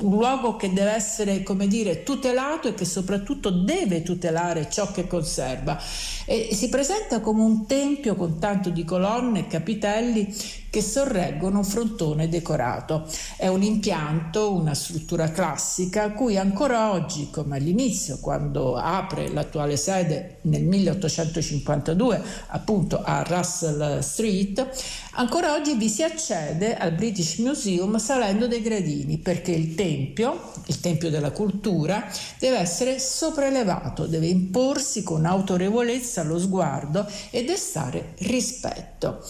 un 0.00 0.16
luogo 0.16 0.56
che 0.56 0.72
deve 0.72 0.92
essere, 0.92 1.42
come 1.42 1.66
dire, 1.66 2.02
tutelato 2.02 2.68
e 2.68 2.74
che 2.74 2.84
soprattutto 2.84 3.50
deve 3.50 4.02
tutelare 4.02 4.68
ciò 4.70 4.90
che 4.90 5.06
conserva. 5.06 5.80
E 6.24 6.50
si 6.52 6.68
presenta 6.68 7.20
come 7.20 7.42
un 7.42 7.66
tempio 7.66 8.14
con 8.16 8.38
tanto 8.38 8.70
di 8.70 8.84
colonne 8.84 9.40
e 9.40 9.46
capitelli 9.46 10.34
che 10.76 10.82
sorreggono 10.82 11.58
un 11.58 11.64
frontone 11.64 12.28
decorato. 12.28 13.08
È 13.38 13.46
un 13.46 13.62
impianto, 13.62 14.52
una 14.52 14.74
struttura 14.74 15.30
classica 15.30 16.02
a 16.02 16.10
cui 16.12 16.36
ancora 16.36 16.92
oggi, 16.92 17.30
come 17.30 17.56
all'inizio, 17.56 18.18
quando 18.20 18.76
apre 18.76 19.30
l'attuale 19.30 19.78
sede 19.78 20.40
nel 20.42 20.64
1852, 20.64 22.22
appunto 22.48 23.00
a 23.02 23.22
Russell 23.22 24.00
Street, 24.00 24.68
ancora 25.16 25.54
oggi 25.54 25.74
vi 25.74 25.88
si 25.88 26.02
accede 26.02 26.76
al 26.76 26.92
British 26.92 27.38
Museum 27.38 27.98
salendo 27.98 28.46
dei 28.46 28.62
gradini 28.62 29.18
perché 29.18 29.52
il 29.52 29.74
tempio, 29.74 30.52
il 30.66 30.80
tempio 30.80 31.10
della 31.10 31.30
cultura, 31.30 32.06
deve 32.38 32.58
essere 32.58 32.98
sopraelevato, 32.98 34.06
deve 34.06 34.26
imporsi 34.26 35.02
con 35.02 35.24
autorevolezza 35.24 36.20
allo 36.20 36.38
sguardo 36.38 37.06
e 37.30 37.44
destare 37.44 38.14
rispetto. 38.18 39.24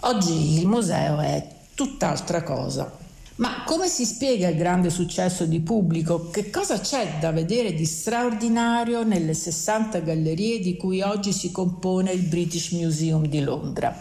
Oggi 0.00 0.58
il 0.58 0.66
museo 0.66 1.20
è 1.20 1.46
tutt'altra 1.74 2.42
cosa. 2.42 3.04
Ma 3.36 3.64
come 3.66 3.88
si 3.88 4.06
spiega 4.06 4.48
il 4.48 4.56
grande 4.56 4.88
successo 4.88 5.44
di 5.44 5.60
pubblico? 5.60 6.30
Che 6.30 6.48
cosa 6.48 6.80
c'è 6.80 7.16
da 7.20 7.32
vedere 7.32 7.74
di 7.74 7.84
straordinario 7.84 9.02
nelle 9.02 9.34
60 9.34 9.98
gallerie 10.00 10.58
di 10.58 10.76
cui 10.78 11.02
oggi 11.02 11.34
si 11.34 11.52
compone 11.52 12.12
il 12.12 12.22
British 12.22 12.70
Museum 12.70 13.26
di 13.26 13.40
Londra? 13.40 13.94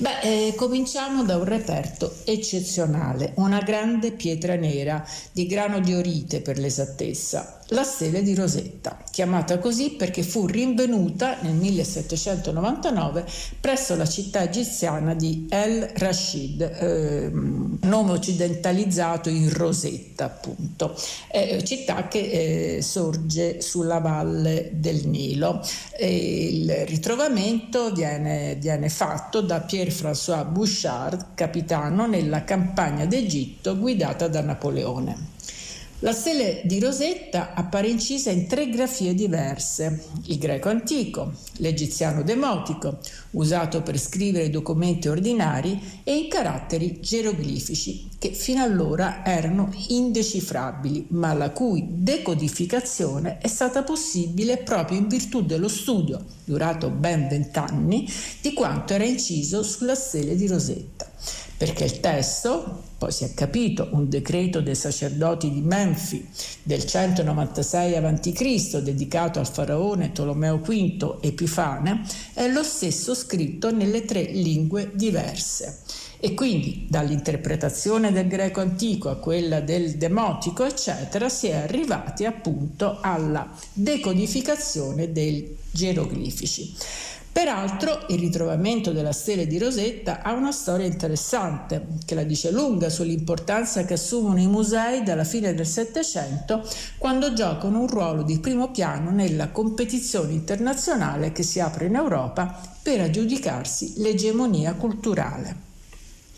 Beh, 0.00 0.20
eh, 0.22 0.54
cominciamo 0.54 1.24
da 1.24 1.36
un 1.36 1.44
reperto 1.44 2.20
eccezionale, 2.24 3.34
una 3.36 3.60
grande 3.60 4.12
pietra 4.12 4.54
nera 4.54 5.06
di 5.30 5.46
grano 5.46 5.78
di 5.78 5.92
orite 5.92 6.40
per 6.40 6.56
l'esattezza, 6.56 7.59
la 7.70 7.84
stele 7.84 8.22
di 8.22 8.34
Rosetta, 8.34 8.98
chiamata 9.10 9.58
così 9.58 9.90
perché 9.90 10.22
fu 10.22 10.46
rinvenuta 10.46 11.36
nel 11.42 11.54
1799 11.54 13.24
presso 13.60 13.94
la 13.94 14.06
città 14.06 14.42
egiziana 14.42 15.14
di 15.14 15.46
El 15.48 15.88
Rashid, 15.94 16.60
eh, 16.62 17.30
nome 17.32 18.12
occidentalizzato 18.12 19.28
in 19.28 19.52
Rosetta 19.52 20.24
appunto, 20.24 20.96
eh, 21.30 21.62
città 21.64 22.08
che 22.08 22.76
eh, 22.76 22.82
sorge 22.82 23.60
sulla 23.60 23.98
valle 23.98 24.70
del 24.74 25.06
Nilo. 25.06 25.62
E 25.96 26.46
il 26.46 26.86
ritrovamento 26.86 27.92
viene, 27.92 28.56
viene 28.56 28.88
fatto 28.88 29.40
da 29.40 29.60
Pierre-François 29.60 30.44
Bouchard, 30.44 31.34
capitano 31.34 32.06
nella 32.06 32.42
campagna 32.44 33.04
d'Egitto 33.04 33.78
guidata 33.78 34.26
da 34.26 34.40
Napoleone. 34.40 35.29
La 36.02 36.12
stele 36.12 36.62
di 36.64 36.80
Rosetta 36.80 37.52
appare 37.52 37.88
incisa 37.88 38.30
in 38.30 38.46
tre 38.46 38.70
grafie 38.70 39.12
diverse, 39.14 40.02
il 40.28 40.38
greco 40.38 40.70
antico, 40.70 41.32
l'egiziano 41.56 42.22
demotico, 42.22 43.00
usato 43.32 43.82
per 43.82 43.98
scrivere 43.98 44.48
documenti 44.48 45.08
ordinari, 45.08 45.78
e 46.02 46.16
in 46.16 46.28
caratteri 46.30 47.00
geroglifici, 47.00 48.08
che 48.18 48.32
fino 48.32 48.62
allora 48.62 49.22
erano 49.26 49.70
indecifrabili, 49.88 51.08
ma 51.10 51.34
la 51.34 51.50
cui 51.50 51.84
decodificazione 51.86 53.36
è 53.36 53.48
stata 53.48 53.82
possibile 53.82 54.56
proprio 54.56 54.96
in 54.96 55.06
virtù 55.06 55.42
dello 55.42 55.68
studio, 55.68 56.24
durato 56.44 56.88
ben 56.88 57.28
vent'anni, 57.28 58.10
di 58.40 58.54
quanto 58.54 58.94
era 58.94 59.04
inciso 59.04 59.62
sulla 59.62 59.94
stele 59.94 60.34
di 60.34 60.46
Rosetta 60.46 61.09
perché 61.60 61.84
il 61.84 62.00
testo, 62.00 62.84
poi 62.96 63.12
si 63.12 63.24
è 63.24 63.34
capito, 63.34 63.88
un 63.90 64.08
decreto 64.08 64.62
dei 64.62 64.74
sacerdoti 64.74 65.50
di 65.50 65.60
Menfi 65.60 66.26
del 66.62 66.86
196 66.86 67.96
a.C. 67.96 68.78
dedicato 68.78 69.40
al 69.40 69.46
faraone 69.46 70.12
Tolomeo 70.12 70.56
V 70.56 71.18
Epifane, 71.20 72.00
è 72.32 72.48
lo 72.48 72.62
stesso 72.62 73.14
scritto 73.14 73.70
nelle 73.70 74.06
tre 74.06 74.22
lingue 74.22 74.92
diverse. 74.94 75.80
E 76.18 76.32
quindi 76.32 76.86
dall'interpretazione 76.88 78.10
del 78.10 78.26
greco 78.26 78.60
antico 78.60 79.10
a 79.10 79.16
quella 79.16 79.60
del 79.60 79.98
demotico, 79.98 80.64
eccetera, 80.64 81.28
si 81.28 81.48
è 81.48 81.56
arrivati 81.56 82.24
appunto 82.24 83.00
alla 83.02 83.46
decodificazione 83.74 85.12
dei 85.12 85.58
geroglifici. 85.70 86.74
Peraltro 87.32 88.06
il 88.08 88.18
ritrovamento 88.18 88.90
della 88.90 89.12
stele 89.12 89.46
di 89.46 89.56
Rosetta 89.56 90.20
ha 90.22 90.32
una 90.32 90.50
storia 90.50 90.86
interessante 90.86 91.86
che 92.04 92.16
la 92.16 92.24
dice 92.24 92.50
lunga 92.50 92.90
sull'importanza 92.90 93.84
che 93.84 93.94
assumono 93.94 94.40
i 94.40 94.48
musei 94.48 95.04
dalla 95.04 95.22
fine 95.22 95.54
del 95.54 95.66
Settecento 95.66 96.68
quando 96.98 97.32
giocano 97.32 97.80
un 97.80 97.86
ruolo 97.86 98.24
di 98.24 98.40
primo 98.40 98.72
piano 98.72 99.12
nella 99.12 99.50
competizione 99.50 100.32
internazionale 100.32 101.30
che 101.30 101.44
si 101.44 101.60
apre 101.60 101.86
in 101.86 101.94
Europa 101.94 102.60
per 102.82 103.00
aggiudicarsi 103.00 103.94
l'egemonia 103.98 104.74
culturale. 104.74 105.69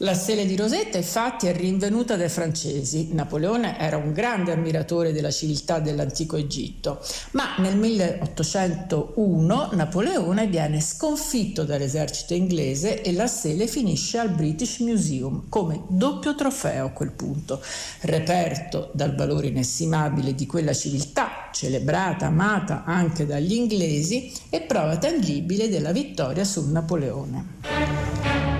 La 0.02 0.14
stele 0.14 0.46
di 0.46 0.56
Rosetta 0.56 0.96
infatti 0.96 1.46
è 1.46 1.54
rinvenuta 1.54 2.16
dai 2.16 2.28
francesi. 2.28 3.10
Napoleone 3.12 3.78
era 3.78 3.96
un 3.98 4.12
grande 4.12 4.50
ammiratore 4.50 5.12
della 5.12 5.30
civiltà 5.30 5.78
dell'antico 5.78 6.36
Egitto, 6.36 7.00
ma 7.32 7.54
nel 7.58 7.76
1801 7.76 9.68
Napoleone 9.74 10.48
viene 10.48 10.80
sconfitto 10.80 11.62
dall'esercito 11.62 12.34
inglese 12.34 13.00
e 13.00 13.12
la 13.12 13.28
stele 13.28 13.68
finisce 13.68 14.18
al 14.18 14.30
British 14.30 14.80
Museum 14.80 15.44
come 15.48 15.84
doppio 15.86 16.34
trofeo 16.34 16.86
a 16.86 16.90
quel 16.90 17.12
punto, 17.12 17.62
reperto 18.00 18.90
dal 18.94 19.14
valore 19.14 19.46
inestimabile 19.46 20.34
di 20.34 20.46
quella 20.46 20.72
civiltà, 20.72 21.48
celebrata, 21.52 22.26
amata 22.26 22.82
anche 22.84 23.24
dagli 23.24 23.52
inglesi 23.52 24.32
e 24.50 24.62
prova 24.62 24.96
tangibile 24.96 25.68
della 25.68 25.92
vittoria 25.92 26.42
su 26.42 26.68
Napoleone. 26.72 28.51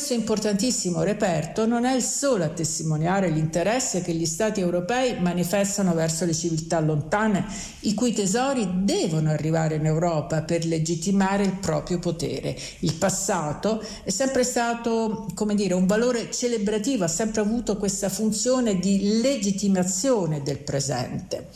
Questo 0.00 0.18
importantissimo 0.18 1.02
reperto 1.02 1.66
non 1.66 1.84
è 1.84 1.94
il 1.94 2.02
solo 2.02 2.44
a 2.44 2.48
testimoniare 2.48 3.28
l'interesse 3.28 4.00
che 4.00 4.14
gli 4.14 4.24
Stati 4.24 4.58
europei 4.58 5.20
manifestano 5.20 5.92
verso 5.92 6.24
le 6.24 6.32
civiltà 6.32 6.80
lontane, 6.80 7.44
i 7.80 7.92
cui 7.92 8.14
tesori 8.14 8.66
devono 8.82 9.28
arrivare 9.28 9.74
in 9.74 9.84
Europa 9.84 10.40
per 10.40 10.64
legittimare 10.64 11.44
il 11.44 11.52
proprio 11.52 11.98
potere. 11.98 12.56
Il 12.78 12.94
passato 12.94 13.84
è 14.02 14.08
sempre 14.08 14.42
stato, 14.42 15.26
come 15.34 15.54
dire, 15.54 15.74
un 15.74 15.84
valore 15.84 16.30
celebrativo, 16.30 17.04
ha 17.04 17.08
sempre 17.08 17.42
avuto 17.42 17.76
questa 17.76 18.08
funzione 18.08 18.78
di 18.78 19.20
legittimazione 19.20 20.40
del 20.42 20.60
presente. 20.60 21.48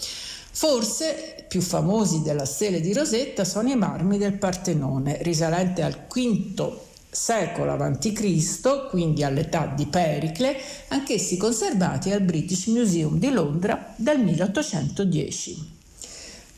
Forse 0.51 1.47
più 1.49 1.63
famosi 1.63 2.21
della 2.21 2.45
stele 2.45 2.83
di 2.83 2.93
Rosetta 2.93 3.43
sono 3.43 3.71
i 3.71 3.77
marmi 3.77 4.19
del 4.19 4.35
Partenone, 4.35 5.17
risalente 5.23 5.81
al 5.81 5.97
V 6.07 6.93
secolo 7.15 7.73
a.C., 7.73 8.89
quindi 8.91 9.23
all'età 9.23 9.73
di 9.75 9.87
Pericle, 9.87 10.57
anch'essi 10.89 11.37
conservati 11.37 12.11
al 12.11 12.23
British 12.23 12.67
Museum 12.67 13.19
di 13.19 13.31
Londra 13.31 13.95
dal 13.97 14.19
1810. 14.19 15.73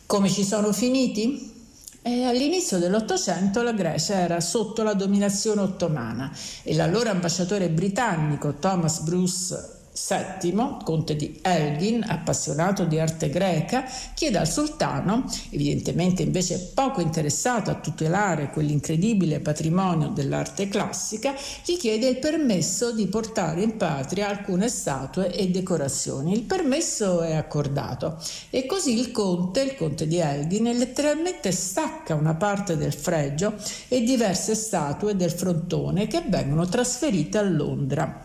Come 0.06 0.30
ci 0.30 0.44
sono 0.44 0.72
finiti? 0.72 1.52
E 2.00 2.24
all'inizio 2.24 2.78
dell'Ottocento 2.78 3.62
la 3.62 3.72
Grecia 3.72 4.14
era 4.14 4.40
sotto 4.40 4.82
la 4.82 4.94
dominazione 4.94 5.60
ottomana 5.60 6.32
e 6.62 6.74
l'allora 6.74 7.10
ambasciatore 7.10 7.68
britannico 7.68 8.54
Thomas 8.54 9.00
Bruce 9.00 9.75
VII, 9.96 10.76
conte 10.84 11.16
di 11.16 11.38
Elgin, 11.40 12.04
appassionato 12.06 12.84
di 12.84 13.00
arte 13.00 13.30
greca, 13.30 13.84
chiede 14.14 14.36
al 14.36 14.46
sultano, 14.46 15.24
evidentemente 15.50 16.22
invece 16.22 16.72
poco 16.74 17.00
interessato 17.00 17.70
a 17.70 17.76
tutelare 17.76 18.50
quell'incredibile 18.50 19.40
patrimonio 19.40 20.08
dell'arte 20.08 20.68
classica, 20.68 21.34
gli 21.64 21.78
chiede 21.78 22.08
il 22.08 22.18
permesso 22.18 22.92
di 22.92 23.06
portare 23.06 23.62
in 23.62 23.76
patria 23.78 24.28
alcune 24.28 24.68
statue 24.68 25.32
e 25.32 25.48
decorazioni. 25.48 26.34
Il 26.34 26.42
permesso 26.42 27.22
è 27.22 27.34
accordato 27.34 28.18
e 28.50 28.66
così 28.66 28.98
il 28.98 29.10
conte, 29.10 29.62
il 29.62 29.76
conte 29.76 30.06
di 30.06 30.18
Elgin, 30.18 30.64
letteralmente 30.76 31.52
stacca 31.52 32.14
una 32.14 32.34
parte 32.34 32.76
del 32.76 32.92
fregio 32.92 33.54
e 33.88 34.02
diverse 34.02 34.54
statue 34.54 35.16
del 35.16 35.30
frontone 35.30 36.06
che 36.06 36.22
vengono 36.26 36.66
trasferite 36.66 37.38
a 37.38 37.42
Londra. 37.42 38.24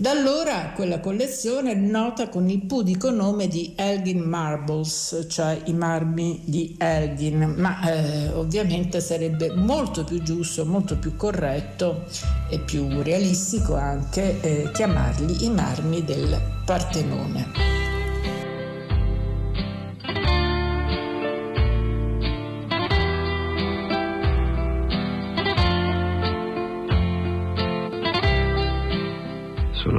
Da 0.00 0.12
allora 0.12 0.74
quella 0.76 1.00
collezione 1.00 1.72
è 1.72 1.74
nota 1.74 2.28
con 2.28 2.48
il 2.48 2.64
pudico 2.66 3.10
nome 3.10 3.48
di 3.48 3.72
Elgin 3.74 4.20
Marbles, 4.20 5.26
cioè 5.28 5.60
i 5.64 5.72
marmi 5.72 6.40
di 6.44 6.76
Elgin, 6.78 7.54
ma 7.56 7.80
eh, 7.82 8.28
ovviamente 8.28 9.00
sarebbe 9.00 9.52
molto 9.56 10.04
più 10.04 10.22
giusto, 10.22 10.64
molto 10.64 10.96
più 10.98 11.16
corretto 11.16 12.04
e 12.48 12.60
più 12.60 13.02
realistico 13.02 13.74
anche 13.74 14.40
eh, 14.40 14.70
chiamarli 14.70 15.44
i 15.44 15.50
marmi 15.50 16.04
del 16.04 16.40
Partenone. 16.64 17.97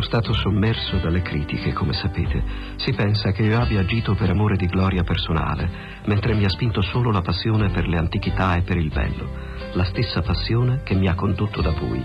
Stato 0.10 0.34
sommerso 0.34 0.98
dalle 0.98 1.22
critiche, 1.22 1.72
come 1.72 1.94
sapete. 1.94 2.44
Si 2.78 2.92
pensa 2.94 3.32
che 3.32 3.44
io 3.44 3.60
abbia 3.60 3.82
agito 3.82 4.16
per 4.16 4.32
amore 4.32 4.56
di 4.56 4.66
gloria 4.66 5.04
personale, 5.04 5.70
mentre 6.06 6.34
mi 6.34 6.46
ha 6.46 6.50
spinto 6.50 6.82
solo 6.82 7.12
la 7.12 7.22
passione 7.22 7.70
per 7.70 7.88
le 7.88 8.00
antichità 8.00 8.56
e 8.56 8.64
per 8.64 8.78
il 8.78 8.90
bello, 8.90 9.30
la 9.74 9.84
stessa 9.84 10.22
passione 10.24 10.82
che 10.84 10.96
mi 10.96 11.08
ha 11.08 11.14
condotto 11.14 11.62
da 11.62 11.70
voi. 11.70 12.04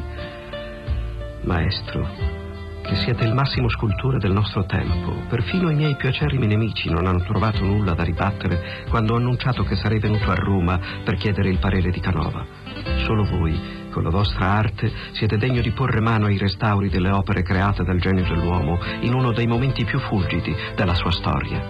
Maestro, 1.45 2.07
che 2.83 2.95
siete 2.97 3.25
il 3.25 3.33
massimo 3.33 3.71
scultore 3.71 4.19
del 4.19 4.33
nostro 4.33 4.67
tempo. 4.67 5.15
Perfino 5.27 5.71
i 5.71 5.75
miei 5.75 5.97
più 5.97 6.11
acerrimi 6.11 6.47
nemici 6.47 6.91
non 6.91 7.07
hanno 7.07 7.23
trovato 7.23 7.65
nulla 7.65 7.95
da 7.95 8.05
ribattere 8.05 8.85
quando 8.91 9.15
ho 9.15 9.17
annunciato 9.17 9.63
che 9.63 9.77
sarei 9.77 9.99
venuto 9.99 10.31
a 10.31 10.35
Roma 10.35 10.79
per 11.03 11.17
chiedere 11.17 11.49
il 11.49 11.59
parere 11.59 11.91
di 11.91 12.01
Canova. 12.01 12.45
Solo 13.07 13.25
voi, 13.25 13.84
con 13.95 14.03
la 14.03 14.11
vostra 14.11 14.51
arte 14.51 14.93
siete 15.13 15.39
degno 15.39 15.61
di 15.61 15.71
porre 15.71 16.01
mano 16.01 16.27
ai 16.27 16.37
restauri 16.37 16.89
delle 16.89 17.11
opere 17.11 17.45
create 17.45 17.85
dal 17.85 18.01
genio 18.01 18.25
dell'uomo 18.25 18.77
in 19.03 19.15
uno 19.15 19.31
dei 19.31 19.47
momenti 19.47 19.85
più 19.85 20.01
fulgidi 20.01 20.53
della 20.75 20.95
sua 20.95 21.13
storia. 21.13 21.63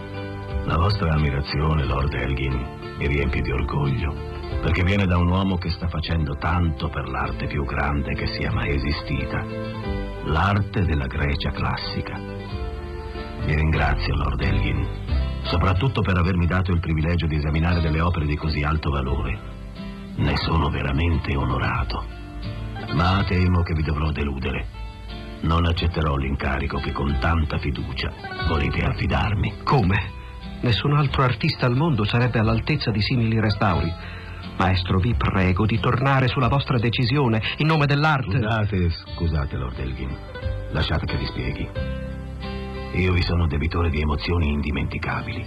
La 0.65 0.79
vostra 0.79 1.13
ammirazione, 1.13 1.85
Lord 1.85 2.15
Elgin, 2.15 2.97
mi 2.97 3.07
riempie 3.07 3.43
di 3.43 3.53
orgoglio, 3.53 4.15
perché 4.63 4.83
viene 4.85 5.05
da 5.05 5.19
un 5.19 5.29
uomo 5.29 5.59
che 5.59 5.69
sta 5.69 5.87
facendo 5.87 6.35
tanto 6.37 6.89
per 6.89 7.11
l'arte 7.11 7.47
più 7.47 7.63
grande 7.67 8.15
che 8.15 8.27
sia 8.29 8.51
mai 8.51 8.75
esistita, 8.75 9.45
l'arte 10.25 10.87
della 10.87 11.07
Grecia 11.07 11.51
classica. 11.51 12.19
Vi 13.45 13.55
ringrazio, 13.55 14.15
Lord 14.15 14.41
Elgin, 14.41 14.87
soprattutto 15.43 16.01
per 16.01 16.17
avermi 16.17 16.47
dato 16.47 16.73
il 16.73 16.81
privilegio 16.81 17.27
di 17.27 17.37
esaminare 17.37 17.83
delle 17.83 18.01
opere 18.01 18.25
di 18.25 18.37
così 18.37 18.63
alto 18.63 18.89
valore. 18.89 19.39
Ne 20.17 20.37
sono 20.39 20.71
veramente 20.71 21.37
onorato. 21.37 22.14
Ma 22.95 23.25
temo 23.27 23.63
che 23.63 23.75
vi 23.75 23.83
dovrò 23.83 24.11
deludere. 24.11 24.67
Non 25.41 25.67
accetterò 25.67 26.17
l'incarico 26.17 26.79
che 26.79 26.93
con 26.93 27.17
tanta 27.19 27.59
fiducia 27.59 28.13
volete 28.49 28.83
affidarmi. 28.85 29.63
Come? 29.65 30.13
Nessun 30.61 30.95
altro 30.95 31.23
artista 31.23 31.67
al 31.67 31.77
mondo 31.77 32.05
sarebbe 32.05 32.39
all'altezza 32.39 32.91
di 32.91 33.03
simili 33.03 33.41
restauri. 33.41 33.93
Maestro, 34.57 35.01
vi 35.01 35.15
prego 35.15 35.67
di 35.67 35.81
tornare 35.81 36.29
sulla 36.29 36.49
vostra 36.49 36.79
decisione 36.79 37.43
in 37.59 37.67
nome 37.67 37.87
dell'arte. 37.87 38.39
Scusate, 38.39 38.91
scusate, 38.91 39.57
Lord 39.57 39.79
Elgin. 39.79 40.17
Lasciate 40.71 41.07
che 41.07 41.17
vi 41.17 41.27
spieghi. 41.27 41.69
Io 42.95 43.13
vi 43.13 43.23
sono 43.23 43.49
debitore 43.49 43.91
di 43.91 44.01
emozioni 44.01 44.49
indimenticabili. 44.49 45.45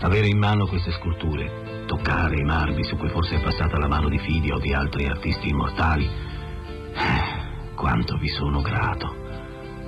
Avere 0.00 0.26
in 0.26 0.38
mano 0.38 0.66
queste 0.66 0.92
sculture 0.92 1.70
toccare 1.86 2.36
i 2.36 2.44
marmi 2.44 2.84
su 2.84 2.96
cui 2.96 3.08
forse 3.08 3.36
è 3.36 3.42
passata 3.42 3.78
la 3.78 3.88
mano 3.88 4.08
di 4.08 4.18
Fidia 4.18 4.54
o 4.54 4.58
di 4.58 4.72
altri 4.72 5.06
artisti 5.06 5.48
immortali. 5.48 6.08
Eh, 6.94 7.74
quanto 7.74 8.16
vi 8.16 8.28
sono 8.28 8.60
grato. 8.60 9.14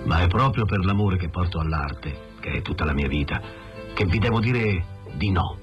Ma 0.04 0.20
è 0.20 0.26
proprio 0.26 0.64
per 0.64 0.84
l'amore 0.84 1.16
che 1.16 1.28
porto 1.28 1.58
all'arte, 1.58 2.34
che 2.40 2.50
è 2.50 2.62
tutta 2.62 2.84
la 2.84 2.92
mia 2.92 3.08
vita, 3.08 3.40
che 3.94 4.04
vi 4.04 4.18
devo 4.18 4.40
dire 4.40 4.84
di 5.14 5.30
no. 5.30 5.58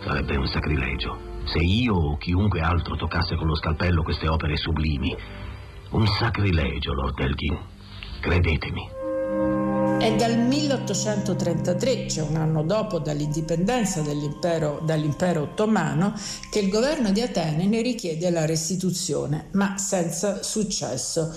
Sarebbe 0.00 0.36
un 0.36 0.46
sacrilegio 0.46 1.30
se 1.44 1.58
io 1.58 1.94
o 1.94 2.16
chiunque 2.16 2.60
altro 2.60 2.96
toccasse 2.96 3.36
con 3.36 3.46
lo 3.46 3.56
scalpello 3.56 4.02
queste 4.02 4.28
opere 4.28 4.56
sublimi. 4.56 5.16
Un 5.90 6.06
sacrilegio, 6.06 6.92
Lord 6.92 7.18
Elgin. 7.18 7.58
Credetemi. 8.20 9.01
È 10.02 10.16
dal 10.16 10.36
1833, 10.36 12.08
cioè 12.08 12.28
un 12.28 12.34
anno 12.34 12.64
dopo 12.64 12.98
dall'indipendenza 12.98 14.00
dell'impero, 14.00 14.80
dall'impero 14.84 15.42
ottomano, 15.42 16.12
che 16.50 16.58
il 16.58 16.70
governo 16.70 17.12
di 17.12 17.20
Atene 17.20 17.66
ne 17.66 17.82
richiede 17.82 18.28
la 18.30 18.44
restituzione, 18.44 19.46
ma 19.52 19.78
senza 19.78 20.42
successo. 20.42 21.32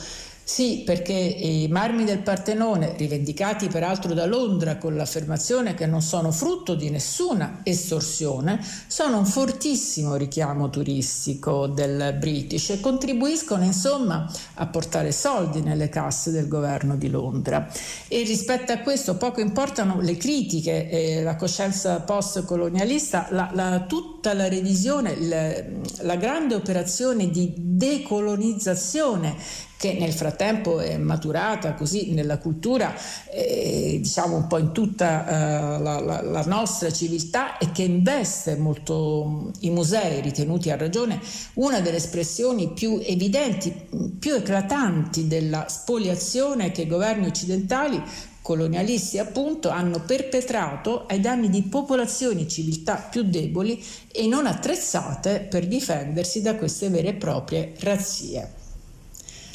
Sì, 0.47 0.83
perché 0.85 1.13
i 1.13 1.67
marmi 1.71 2.03
del 2.03 2.19
Partenone, 2.19 2.93
rivendicati 2.97 3.67
peraltro 3.67 4.13
da 4.13 4.27
Londra 4.27 4.77
con 4.77 4.95
l'affermazione 4.95 5.73
che 5.73 5.87
non 5.87 6.03
sono 6.03 6.31
frutto 6.31 6.75
di 6.75 6.91
nessuna 6.91 7.61
estorsione, 7.63 8.63
sono 8.85 9.17
un 9.17 9.25
fortissimo 9.25 10.15
richiamo 10.15 10.69
turistico 10.69 11.65
del 11.65 12.15
British 12.19 12.69
e 12.69 12.79
contribuiscono 12.79 13.63
insomma 13.63 14.31
a 14.53 14.67
portare 14.67 15.11
soldi 15.11 15.61
nelle 15.61 15.89
casse 15.89 16.29
del 16.29 16.47
governo 16.47 16.95
di 16.95 17.09
Londra. 17.09 17.67
E 18.07 18.21
rispetto 18.21 18.71
a 18.71 18.81
questo 18.81 19.17
poco 19.17 19.41
importano 19.41 19.99
le 19.99 20.15
critiche 20.15 20.91
e 20.91 21.23
la 21.23 21.37
coscienza 21.37 22.01
post-colonialista, 22.01 23.29
la, 23.31 23.49
la, 23.51 23.83
tutta 23.87 24.35
la 24.35 24.47
revisione, 24.47 25.19
la, 25.21 25.55
la 26.01 26.15
grande 26.17 26.53
operazione 26.53 27.31
di 27.31 27.51
decolonizzazione 27.57 29.73
che 29.77 29.93
nel 29.99 30.13
frattempo 30.13 30.79
è 30.79 30.97
maturata 30.97 31.73
così 31.73 32.13
nella 32.13 32.37
cultura, 32.37 32.93
eh, 33.31 33.97
diciamo 34.01 34.35
un 34.35 34.47
po' 34.47 34.57
in 34.57 34.71
tutta 34.71 35.27
eh, 35.27 35.81
la, 35.81 35.99
la, 35.99 36.21
la, 36.21 36.43
nostra 36.45 36.91
civiltà 36.91 37.57
e 37.57 37.71
che 37.71 37.83
investe 37.83 38.55
molto 38.55 39.51
i 39.59 39.69
musei, 39.69 40.21
ritenuti 40.21 40.69
a 40.71 40.77
ragione 40.77 41.19
una 41.55 41.81
delle 41.81 41.97
espressioni 41.97 42.71
più 42.73 42.99
evidenti, 43.03 43.73
più 44.19 44.33
eclatanti 44.33 45.27
della 45.27 45.67
spoliazione 45.67 46.71
che 46.71 46.83
i 46.83 46.87
governi 46.87 47.27
occidentali 47.27 48.01
colonialisti 48.45 49.17
appunto 49.17 49.69
hanno 49.69 50.01
perpetrato 50.01 51.05
ai 51.07 51.19
danni 51.19 51.49
di 51.49 51.63
popolazioni 51.63 52.43
e 52.43 52.47
civiltà 52.47 52.95
più 52.95 53.23
deboli 53.23 53.83
e 54.11 54.27
non 54.27 54.45
attrezzate 54.45 55.47
per 55.49 55.67
difendersi 55.67 56.43
da 56.43 56.55
queste 56.55 56.89
vere 56.89 57.07
e 57.07 57.13
proprie 57.15 57.73
razzie. 57.79 58.64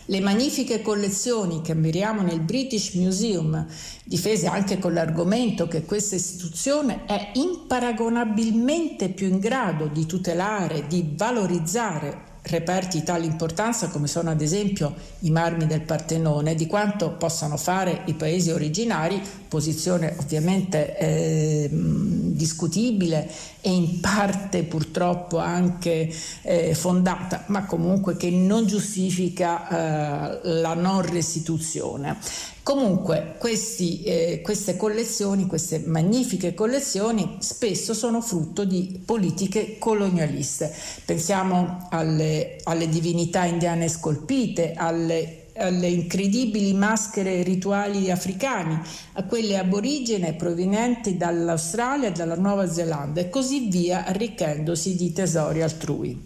Le 0.07 0.21
magnifiche 0.21 0.83
collezioni 0.83 1.61
che 1.61 1.73
ammiriamo 1.73 2.23
nel 2.23 2.41
British 2.41 2.95
Museum, 2.95 3.67
difese 4.05 4.47
anche 4.47 4.79
con 4.79 4.93
l'argomento 4.93 5.69
che 5.69 5.85
questa 5.85 6.17
istituzione 6.17 7.05
è 7.07 7.33
imparagonabilmente 7.35 9.11
più 9.11 9.29
in 9.29 9.39
grado 9.39 9.87
di 9.87 10.07
tutelare, 10.07 10.87
di 10.87 11.13
valorizzare 11.17 12.29
reperti 12.43 12.99
di 12.99 13.05
tale 13.05 13.27
importanza 13.27 13.89
come 13.89 14.07
sono 14.07 14.31
ad 14.31 14.41
esempio 14.41 14.95
i 15.21 15.31
marmi 15.31 15.67
del 15.67 15.83
Partenone, 15.83 16.55
di 16.55 16.67
quanto 16.67 17.13
possano 17.13 17.57
fare 17.57 18.03
i 18.07 18.15
paesi 18.15 18.51
originari, 18.51 19.21
posizione 19.51 20.15
ovviamente 20.17 20.97
eh, 20.97 21.69
discutibile 21.71 23.29
e 23.61 23.71
in 23.71 23.99
parte 24.01 24.63
purtroppo 24.63 25.39
anche 25.39 26.09
eh, 26.43 26.75
fondata, 26.75 27.45
ma 27.49 27.67
comunque 27.67 28.17
che 28.17 28.31
non 28.31 28.67
giustifica 28.67 29.69
eh, 29.69 30.41
la 30.61 30.75
non 30.75 31.03
restituzione. 31.03 32.17
Comunque 32.63 33.35
questi, 33.39 34.05
eh, 34.05 34.41
queste 34.43 34.77
collezioni, 34.77 35.47
queste 35.47 35.83
magnifiche 35.85 36.55
collezioni 36.55 37.39
spesso 37.41 37.93
sono 37.93 38.21
frutto 38.21 38.65
di 38.65 39.03
politiche 39.05 39.79
colonialiste. 39.79 40.73
Pensiamo 41.05 41.89
alle, 41.91 42.59
alle 42.63 42.89
divinità 42.89 43.45
indiane 43.45 43.89
scolpite, 43.89 44.75
alle 44.75 45.40
alle 45.61 45.89
incredibili 45.89 46.73
maschere 46.73 47.43
rituali 47.43 48.11
africani, 48.11 48.81
a 49.13 49.25
quelle 49.25 49.59
aborigene 49.59 50.35
provenienti 50.35 51.17
dall'Australia 51.17 52.09
e 52.09 52.13
dalla 52.13 52.37
Nuova 52.37 52.71
Zelanda 52.71 53.21
e 53.21 53.29
così 53.29 53.69
via, 53.69 54.05
arricchendosi 54.05 54.97
di 54.97 55.13
tesori 55.13 55.63
altrui. 55.63 56.19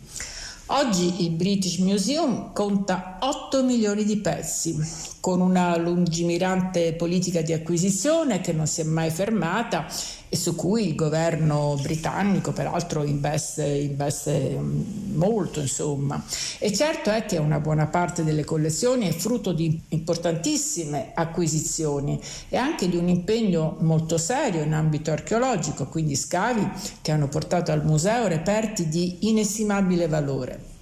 Oggi 0.66 1.25
il 1.25 1.31
British 1.33 1.79
Museum 1.79 2.53
conta 2.53 3.18
8 3.20 3.62
milioni 3.64 4.05
di 4.05 4.16
pezzi, 4.16 5.12
con 5.24 5.40
una 5.40 5.74
lungimirante 5.78 6.92
politica 6.92 7.40
di 7.40 7.54
acquisizione 7.54 8.42
che 8.42 8.52
non 8.52 8.66
si 8.66 8.82
è 8.82 8.84
mai 8.84 9.08
fermata 9.08 9.87
e 10.28 10.37
su 10.37 10.54
cui 10.54 10.88
il 10.88 10.94
governo 10.94 11.78
britannico 11.80 12.52
peraltro 12.52 13.04
investe, 13.04 13.64
investe 13.64 14.54
mm, 14.54 15.16
molto 15.16 15.60
insomma. 15.60 16.22
E 16.58 16.74
certo 16.74 17.08
è 17.08 17.24
che 17.24 17.38
una 17.38 17.58
buona 17.58 17.87
parte 17.87 18.22
delle 18.22 18.44
collezioni 18.44 19.08
è 19.08 19.12
frutto 19.12 19.54
di 19.54 19.80
importantissime 19.88 21.12
acquisizioni 21.14 22.20
e 22.50 22.58
anche 22.58 22.87
di 22.90 22.96
un 22.96 23.08
impegno 23.08 23.78
molto 23.80 24.18
serio 24.18 24.62
in 24.62 24.74
ambito 24.74 25.10
archeologico, 25.10 25.87
quindi 25.87 26.16
scavi 26.16 26.68
che 27.00 27.12
hanno 27.12 27.28
portato 27.28 27.72
al 27.72 27.82
museo 27.82 28.26
reperti 28.26 28.90
di 28.90 29.30
inestimabile 29.30 30.06
valore. 30.06 30.73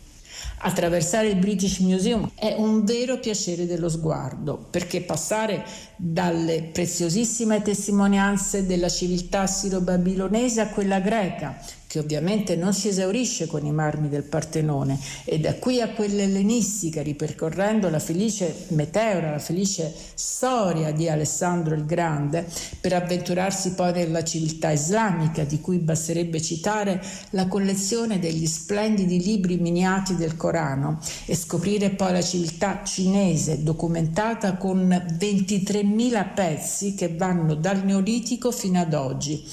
Attraversare 0.65 1.29
il 1.29 1.37
British 1.37 1.81
Museum 1.81 2.31
è 2.37 2.55
un 2.57 2.85
vero 2.85 3.19
piacere 3.19 3.67
dello 3.67 3.89
sguardo, 3.89 4.69
perché 4.71 5.01
passare 5.01 5.65
dalle 5.97 6.71
preziosissime 6.73 7.63
testimonianze 7.63 8.65
della 8.65 8.89
civiltà 8.89 9.49
siro-babilonese 9.49 10.61
a 10.61 10.69
quella 10.69 11.01
greca, 11.01 11.59
che 11.93 11.99
ovviamente 11.99 12.57
non 12.57 12.73
si 12.73 12.89
esaurisce 12.89 13.47
con 13.47 13.67
i 13.67 13.71
marmi 13.71 14.09
del 14.09 14.23
Partenone 14.23 14.99
e 15.27 15.39
da 15.39 15.57
qui 15.57 15.83
a 15.83 15.91
quella 15.91 16.23
ellenistica, 16.23 17.03
ripercorrendo 17.03 17.91
la 17.91 17.99
felice 17.99 18.65
meteora, 18.69 19.33
la 19.33 19.39
felice 19.39 19.93
storia 20.15 20.91
di 20.91 21.11
Alessandro 21.11 21.75
il 21.75 21.85
Grande, 21.85 22.49
per 22.81 22.95
avventurarsi 22.95 23.73
poi 23.73 23.93
nella 23.93 24.25
civiltà 24.25 24.71
islamica, 24.71 25.45
di 25.45 25.61
cui 25.61 25.77
basterebbe 25.77 26.41
citare 26.41 26.99
la 27.33 27.47
collezione 27.47 28.19
degli 28.19 28.47
splendidi 28.47 29.23
libri 29.23 29.59
miniati 29.59 30.17
del 30.17 30.35
Corano 30.35 30.99
e 31.27 31.37
scoprire 31.37 31.91
poi 31.91 32.13
la 32.13 32.23
civiltà 32.23 32.81
cinese, 32.85 33.63
documentata 33.63 34.57
con 34.57 34.89
23.000 34.89 36.33
pezzi 36.33 36.95
che 36.95 37.15
vanno 37.15 37.55
dal 37.55 37.85
Neolitico 37.85 38.51
fino 38.51 38.81
ad 38.81 38.95
oggi. 38.95 39.45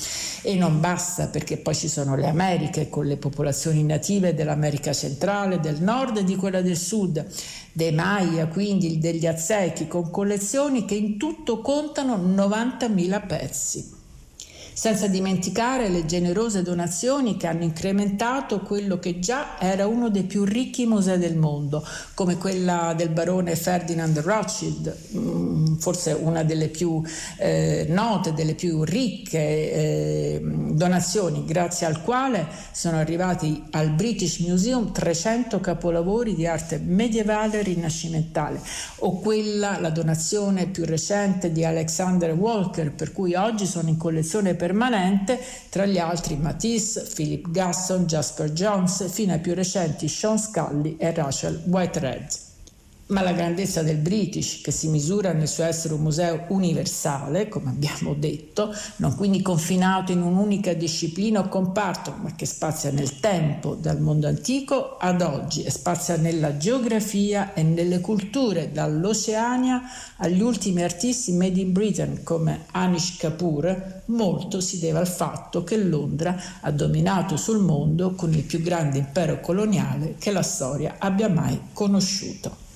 E 0.42 0.56
non 0.56 0.80
basta 0.80 1.28
perché 1.28 1.58
poi 1.58 1.76
ci 1.76 1.88
sono 1.88 2.16
le 2.16 2.28
Americhe 2.28 2.90
con 2.90 3.06
le 3.06 3.18
popolazioni 3.18 3.84
native 3.84 4.34
dell'America 4.34 4.94
centrale, 4.94 5.60
del 5.60 5.82
nord 5.82 6.18
e 6.18 6.24
di 6.24 6.36
quella 6.36 6.62
del 6.62 6.78
sud, 6.78 7.26
dei 7.74 7.92
Maya, 7.92 8.48
quindi 8.48 8.98
degli 9.00 9.26
Aztechi, 9.26 9.88
con 9.88 10.10
collezioni 10.10 10.86
che 10.86 10.96
in 10.96 11.18
tutto 11.18 11.60
contano 11.60 12.16
90.000 12.18 13.28
pezzi 13.28 13.99
senza 14.80 15.08
dimenticare 15.08 15.90
le 15.90 16.06
generose 16.06 16.62
donazioni 16.62 17.36
che 17.36 17.48
hanno 17.48 17.66
incrementato 17.66 18.62
quello 18.62 18.98
che 18.98 19.20
già 19.20 19.60
era 19.60 19.86
uno 19.88 20.10
dei 20.10 20.24
più 20.24 20.46
ricchi 20.46 20.86
musei 20.86 21.18
del 21.18 21.36
mondo, 21.36 21.86
come 22.14 22.38
quella 22.38 22.94
del 22.96 23.10
barone 23.10 23.58
Ferdinand 23.58 24.18
Rothschild, 24.20 24.96
mm, 25.18 25.76
forse 25.80 26.14
una 26.14 26.44
delle 26.44 26.70
più 26.70 27.04
eh, 27.40 27.88
note, 27.90 28.34
delle 28.34 28.54
più 28.54 28.86
ricche 28.86 29.38
eh, 29.38 30.42
donazioni, 30.72 31.44
grazie 31.44 31.86
al 31.86 32.02
quale 32.02 32.48
sono 32.72 32.96
arrivati 33.00 33.62
al 33.72 33.90
British 33.90 34.38
Museum 34.38 34.94
300 34.94 35.60
capolavori 35.60 36.36
di 36.36 36.48
arte 36.48 36.80
medievale 36.82 37.60
e 37.60 37.64
rinascimentale, 37.64 38.62
o 39.00 39.20
quella, 39.20 39.78
la 39.78 39.90
donazione 39.90 40.68
più 40.68 40.86
recente 40.86 41.52
di 41.52 41.66
Alexander 41.66 42.32
Walker, 42.32 42.94
per 42.94 43.12
cui 43.12 43.36
oggi 43.36 43.66
sono 43.66 43.90
in 43.90 43.98
collezione 43.98 44.56
per 44.56 44.68
permanente, 44.70 45.40
tra 45.70 45.88
gli 45.88 45.98
altri 45.98 46.36
Matisse, 46.36 47.08
Philip 47.16 47.50
Gasson, 47.50 48.06
Jasper 48.06 48.52
Jones, 48.52 49.12
fino 49.12 49.34
ai 49.34 49.40
più 49.40 49.56
recenti 49.56 50.08
Sean 50.08 50.38
Scully 50.38 50.96
e 51.00 51.12
Rachel 51.12 51.64
Whitehead 51.66 52.49
ma 53.10 53.22
la 53.22 53.32
grandezza 53.32 53.82
del 53.82 53.98
British, 53.98 54.62
che 54.62 54.70
si 54.72 54.88
misura 54.88 55.34
nel 55.34 55.48
suo 55.48 55.64
essere 55.64 55.96
un 55.96 56.02
museo 56.02 56.46
universale, 56.50 57.48
come 57.48 57.72
abbiamo 57.72 58.14
detto, 58.14 58.72
non 58.98 59.16
quindi 59.16 59.42
confinato 59.42 60.12
in 60.12 60.22
un'unica 60.22 60.74
disciplina 60.74 61.40
o 61.40 61.48
comparto, 61.48 62.14
ma 62.22 62.36
che 62.36 62.46
spazia 62.46 62.92
nel 62.92 63.20
tempo, 63.20 63.74
dal 63.74 64.00
mondo 64.00 64.28
antico 64.28 64.98
ad 64.98 65.24
oggi, 65.24 65.64
e 65.64 65.72
spazia 65.72 66.18
nella 66.18 66.58
geografia 66.58 67.54
e 67.56 67.64
nelle 67.64 68.00
culture, 68.00 68.72
dall'Oceania 68.72 69.82
agli 70.18 70.42
ultimi 70.42 70.84
artisti 70.84 71.32
made 71.32 71.60
in 71.60 71.72
Britain 71.72 72.22
come 72.24 72.66
Anish 72.72 73.18
Kapoor, 73.18 74.04
molto 74.06 74.62
si 74.62 74.78
deve 74.78 75.00
al 75.00 75.08
fatto 75.08 75.64
che 75.64 75.78
Londra 75.78 76.40
ha 76.62 76.72
dominato 76.72 77.38
sul 77.38 77.60
mondo 77.60 78.14
con 78.14 78.32
il 78.34 78.44
più 78.44 78.62
grande 78.62 79.00
impero 79.00 79.40
coloniale 79.40 80.16
che 80.20 80.32
la 80.32 80.44
storia 80.44 80.98
abbia 81.00 81.28
mai 81.28 81.60
conosciuto. 81.74 82.68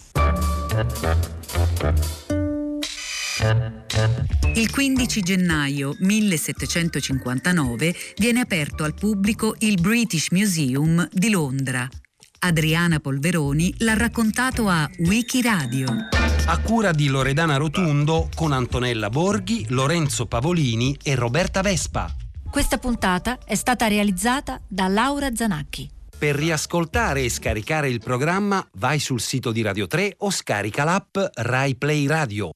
Il 4.55 4.71
15 4.71 5.21
gennaio 5.21 5.95
1759 5.99 7.95
viene 8.17 8.39
aperto 8.39 8.83
al 8.83 8.95
pubblico 8.95 9.55
il 9.59 9.79
British 9.79 10.29
Museum 10.31 11.07
di 11.11 11.29
Londra. 11.29 11.87
Adriana 12.39 12.99
Polveroni 12.99 13.73
l'ha 13.79 13.93
raccontato 13.93 14.67
a 14.67 14.89
Wikiradio. 14.97 16.07
A 16.45 16.59
cura 16.59 16.91
di 16.91 17.07
Loredana 17.07 17.57
Rotundo 17.57 18.29
con 18.33 18.51
Antonella 18.51 19.09
Borghi, 19.09 19.65
Lorenzo 19.69 20.25
Pavolini 20.25 20.97
e 21.03 21.13
Roberta 21.15 21.61
Vespa. 21.61 22.13
Questa 22.49 22.79
puntata 22.79 23.37
è 23.45 23.55
stata 23.55 23.87
realizzata 23.87 24.59
da 24.67 24.87
Laura 24.87 25.33
Zanacchi. 25.35 25.92
Per 26.23 26.35
riascoltare 26.35 27.23
e 27.23 27.29
scaricare 27.29 27.89
il 27.89 27.99
programma 27.99 28.65
vai 28.75 28.99
sul 28.99 29.19
sito 29.19 29.51
di 29.51 29.61
Radio 29.61 29.87
3 29.87 30.15
o 30.19 30.29
scarica 30.31 30.85
l'app 30.85 31.17
Rai 31.33 31.75
Play 31.75 32.07
Radio. 32.07 32.53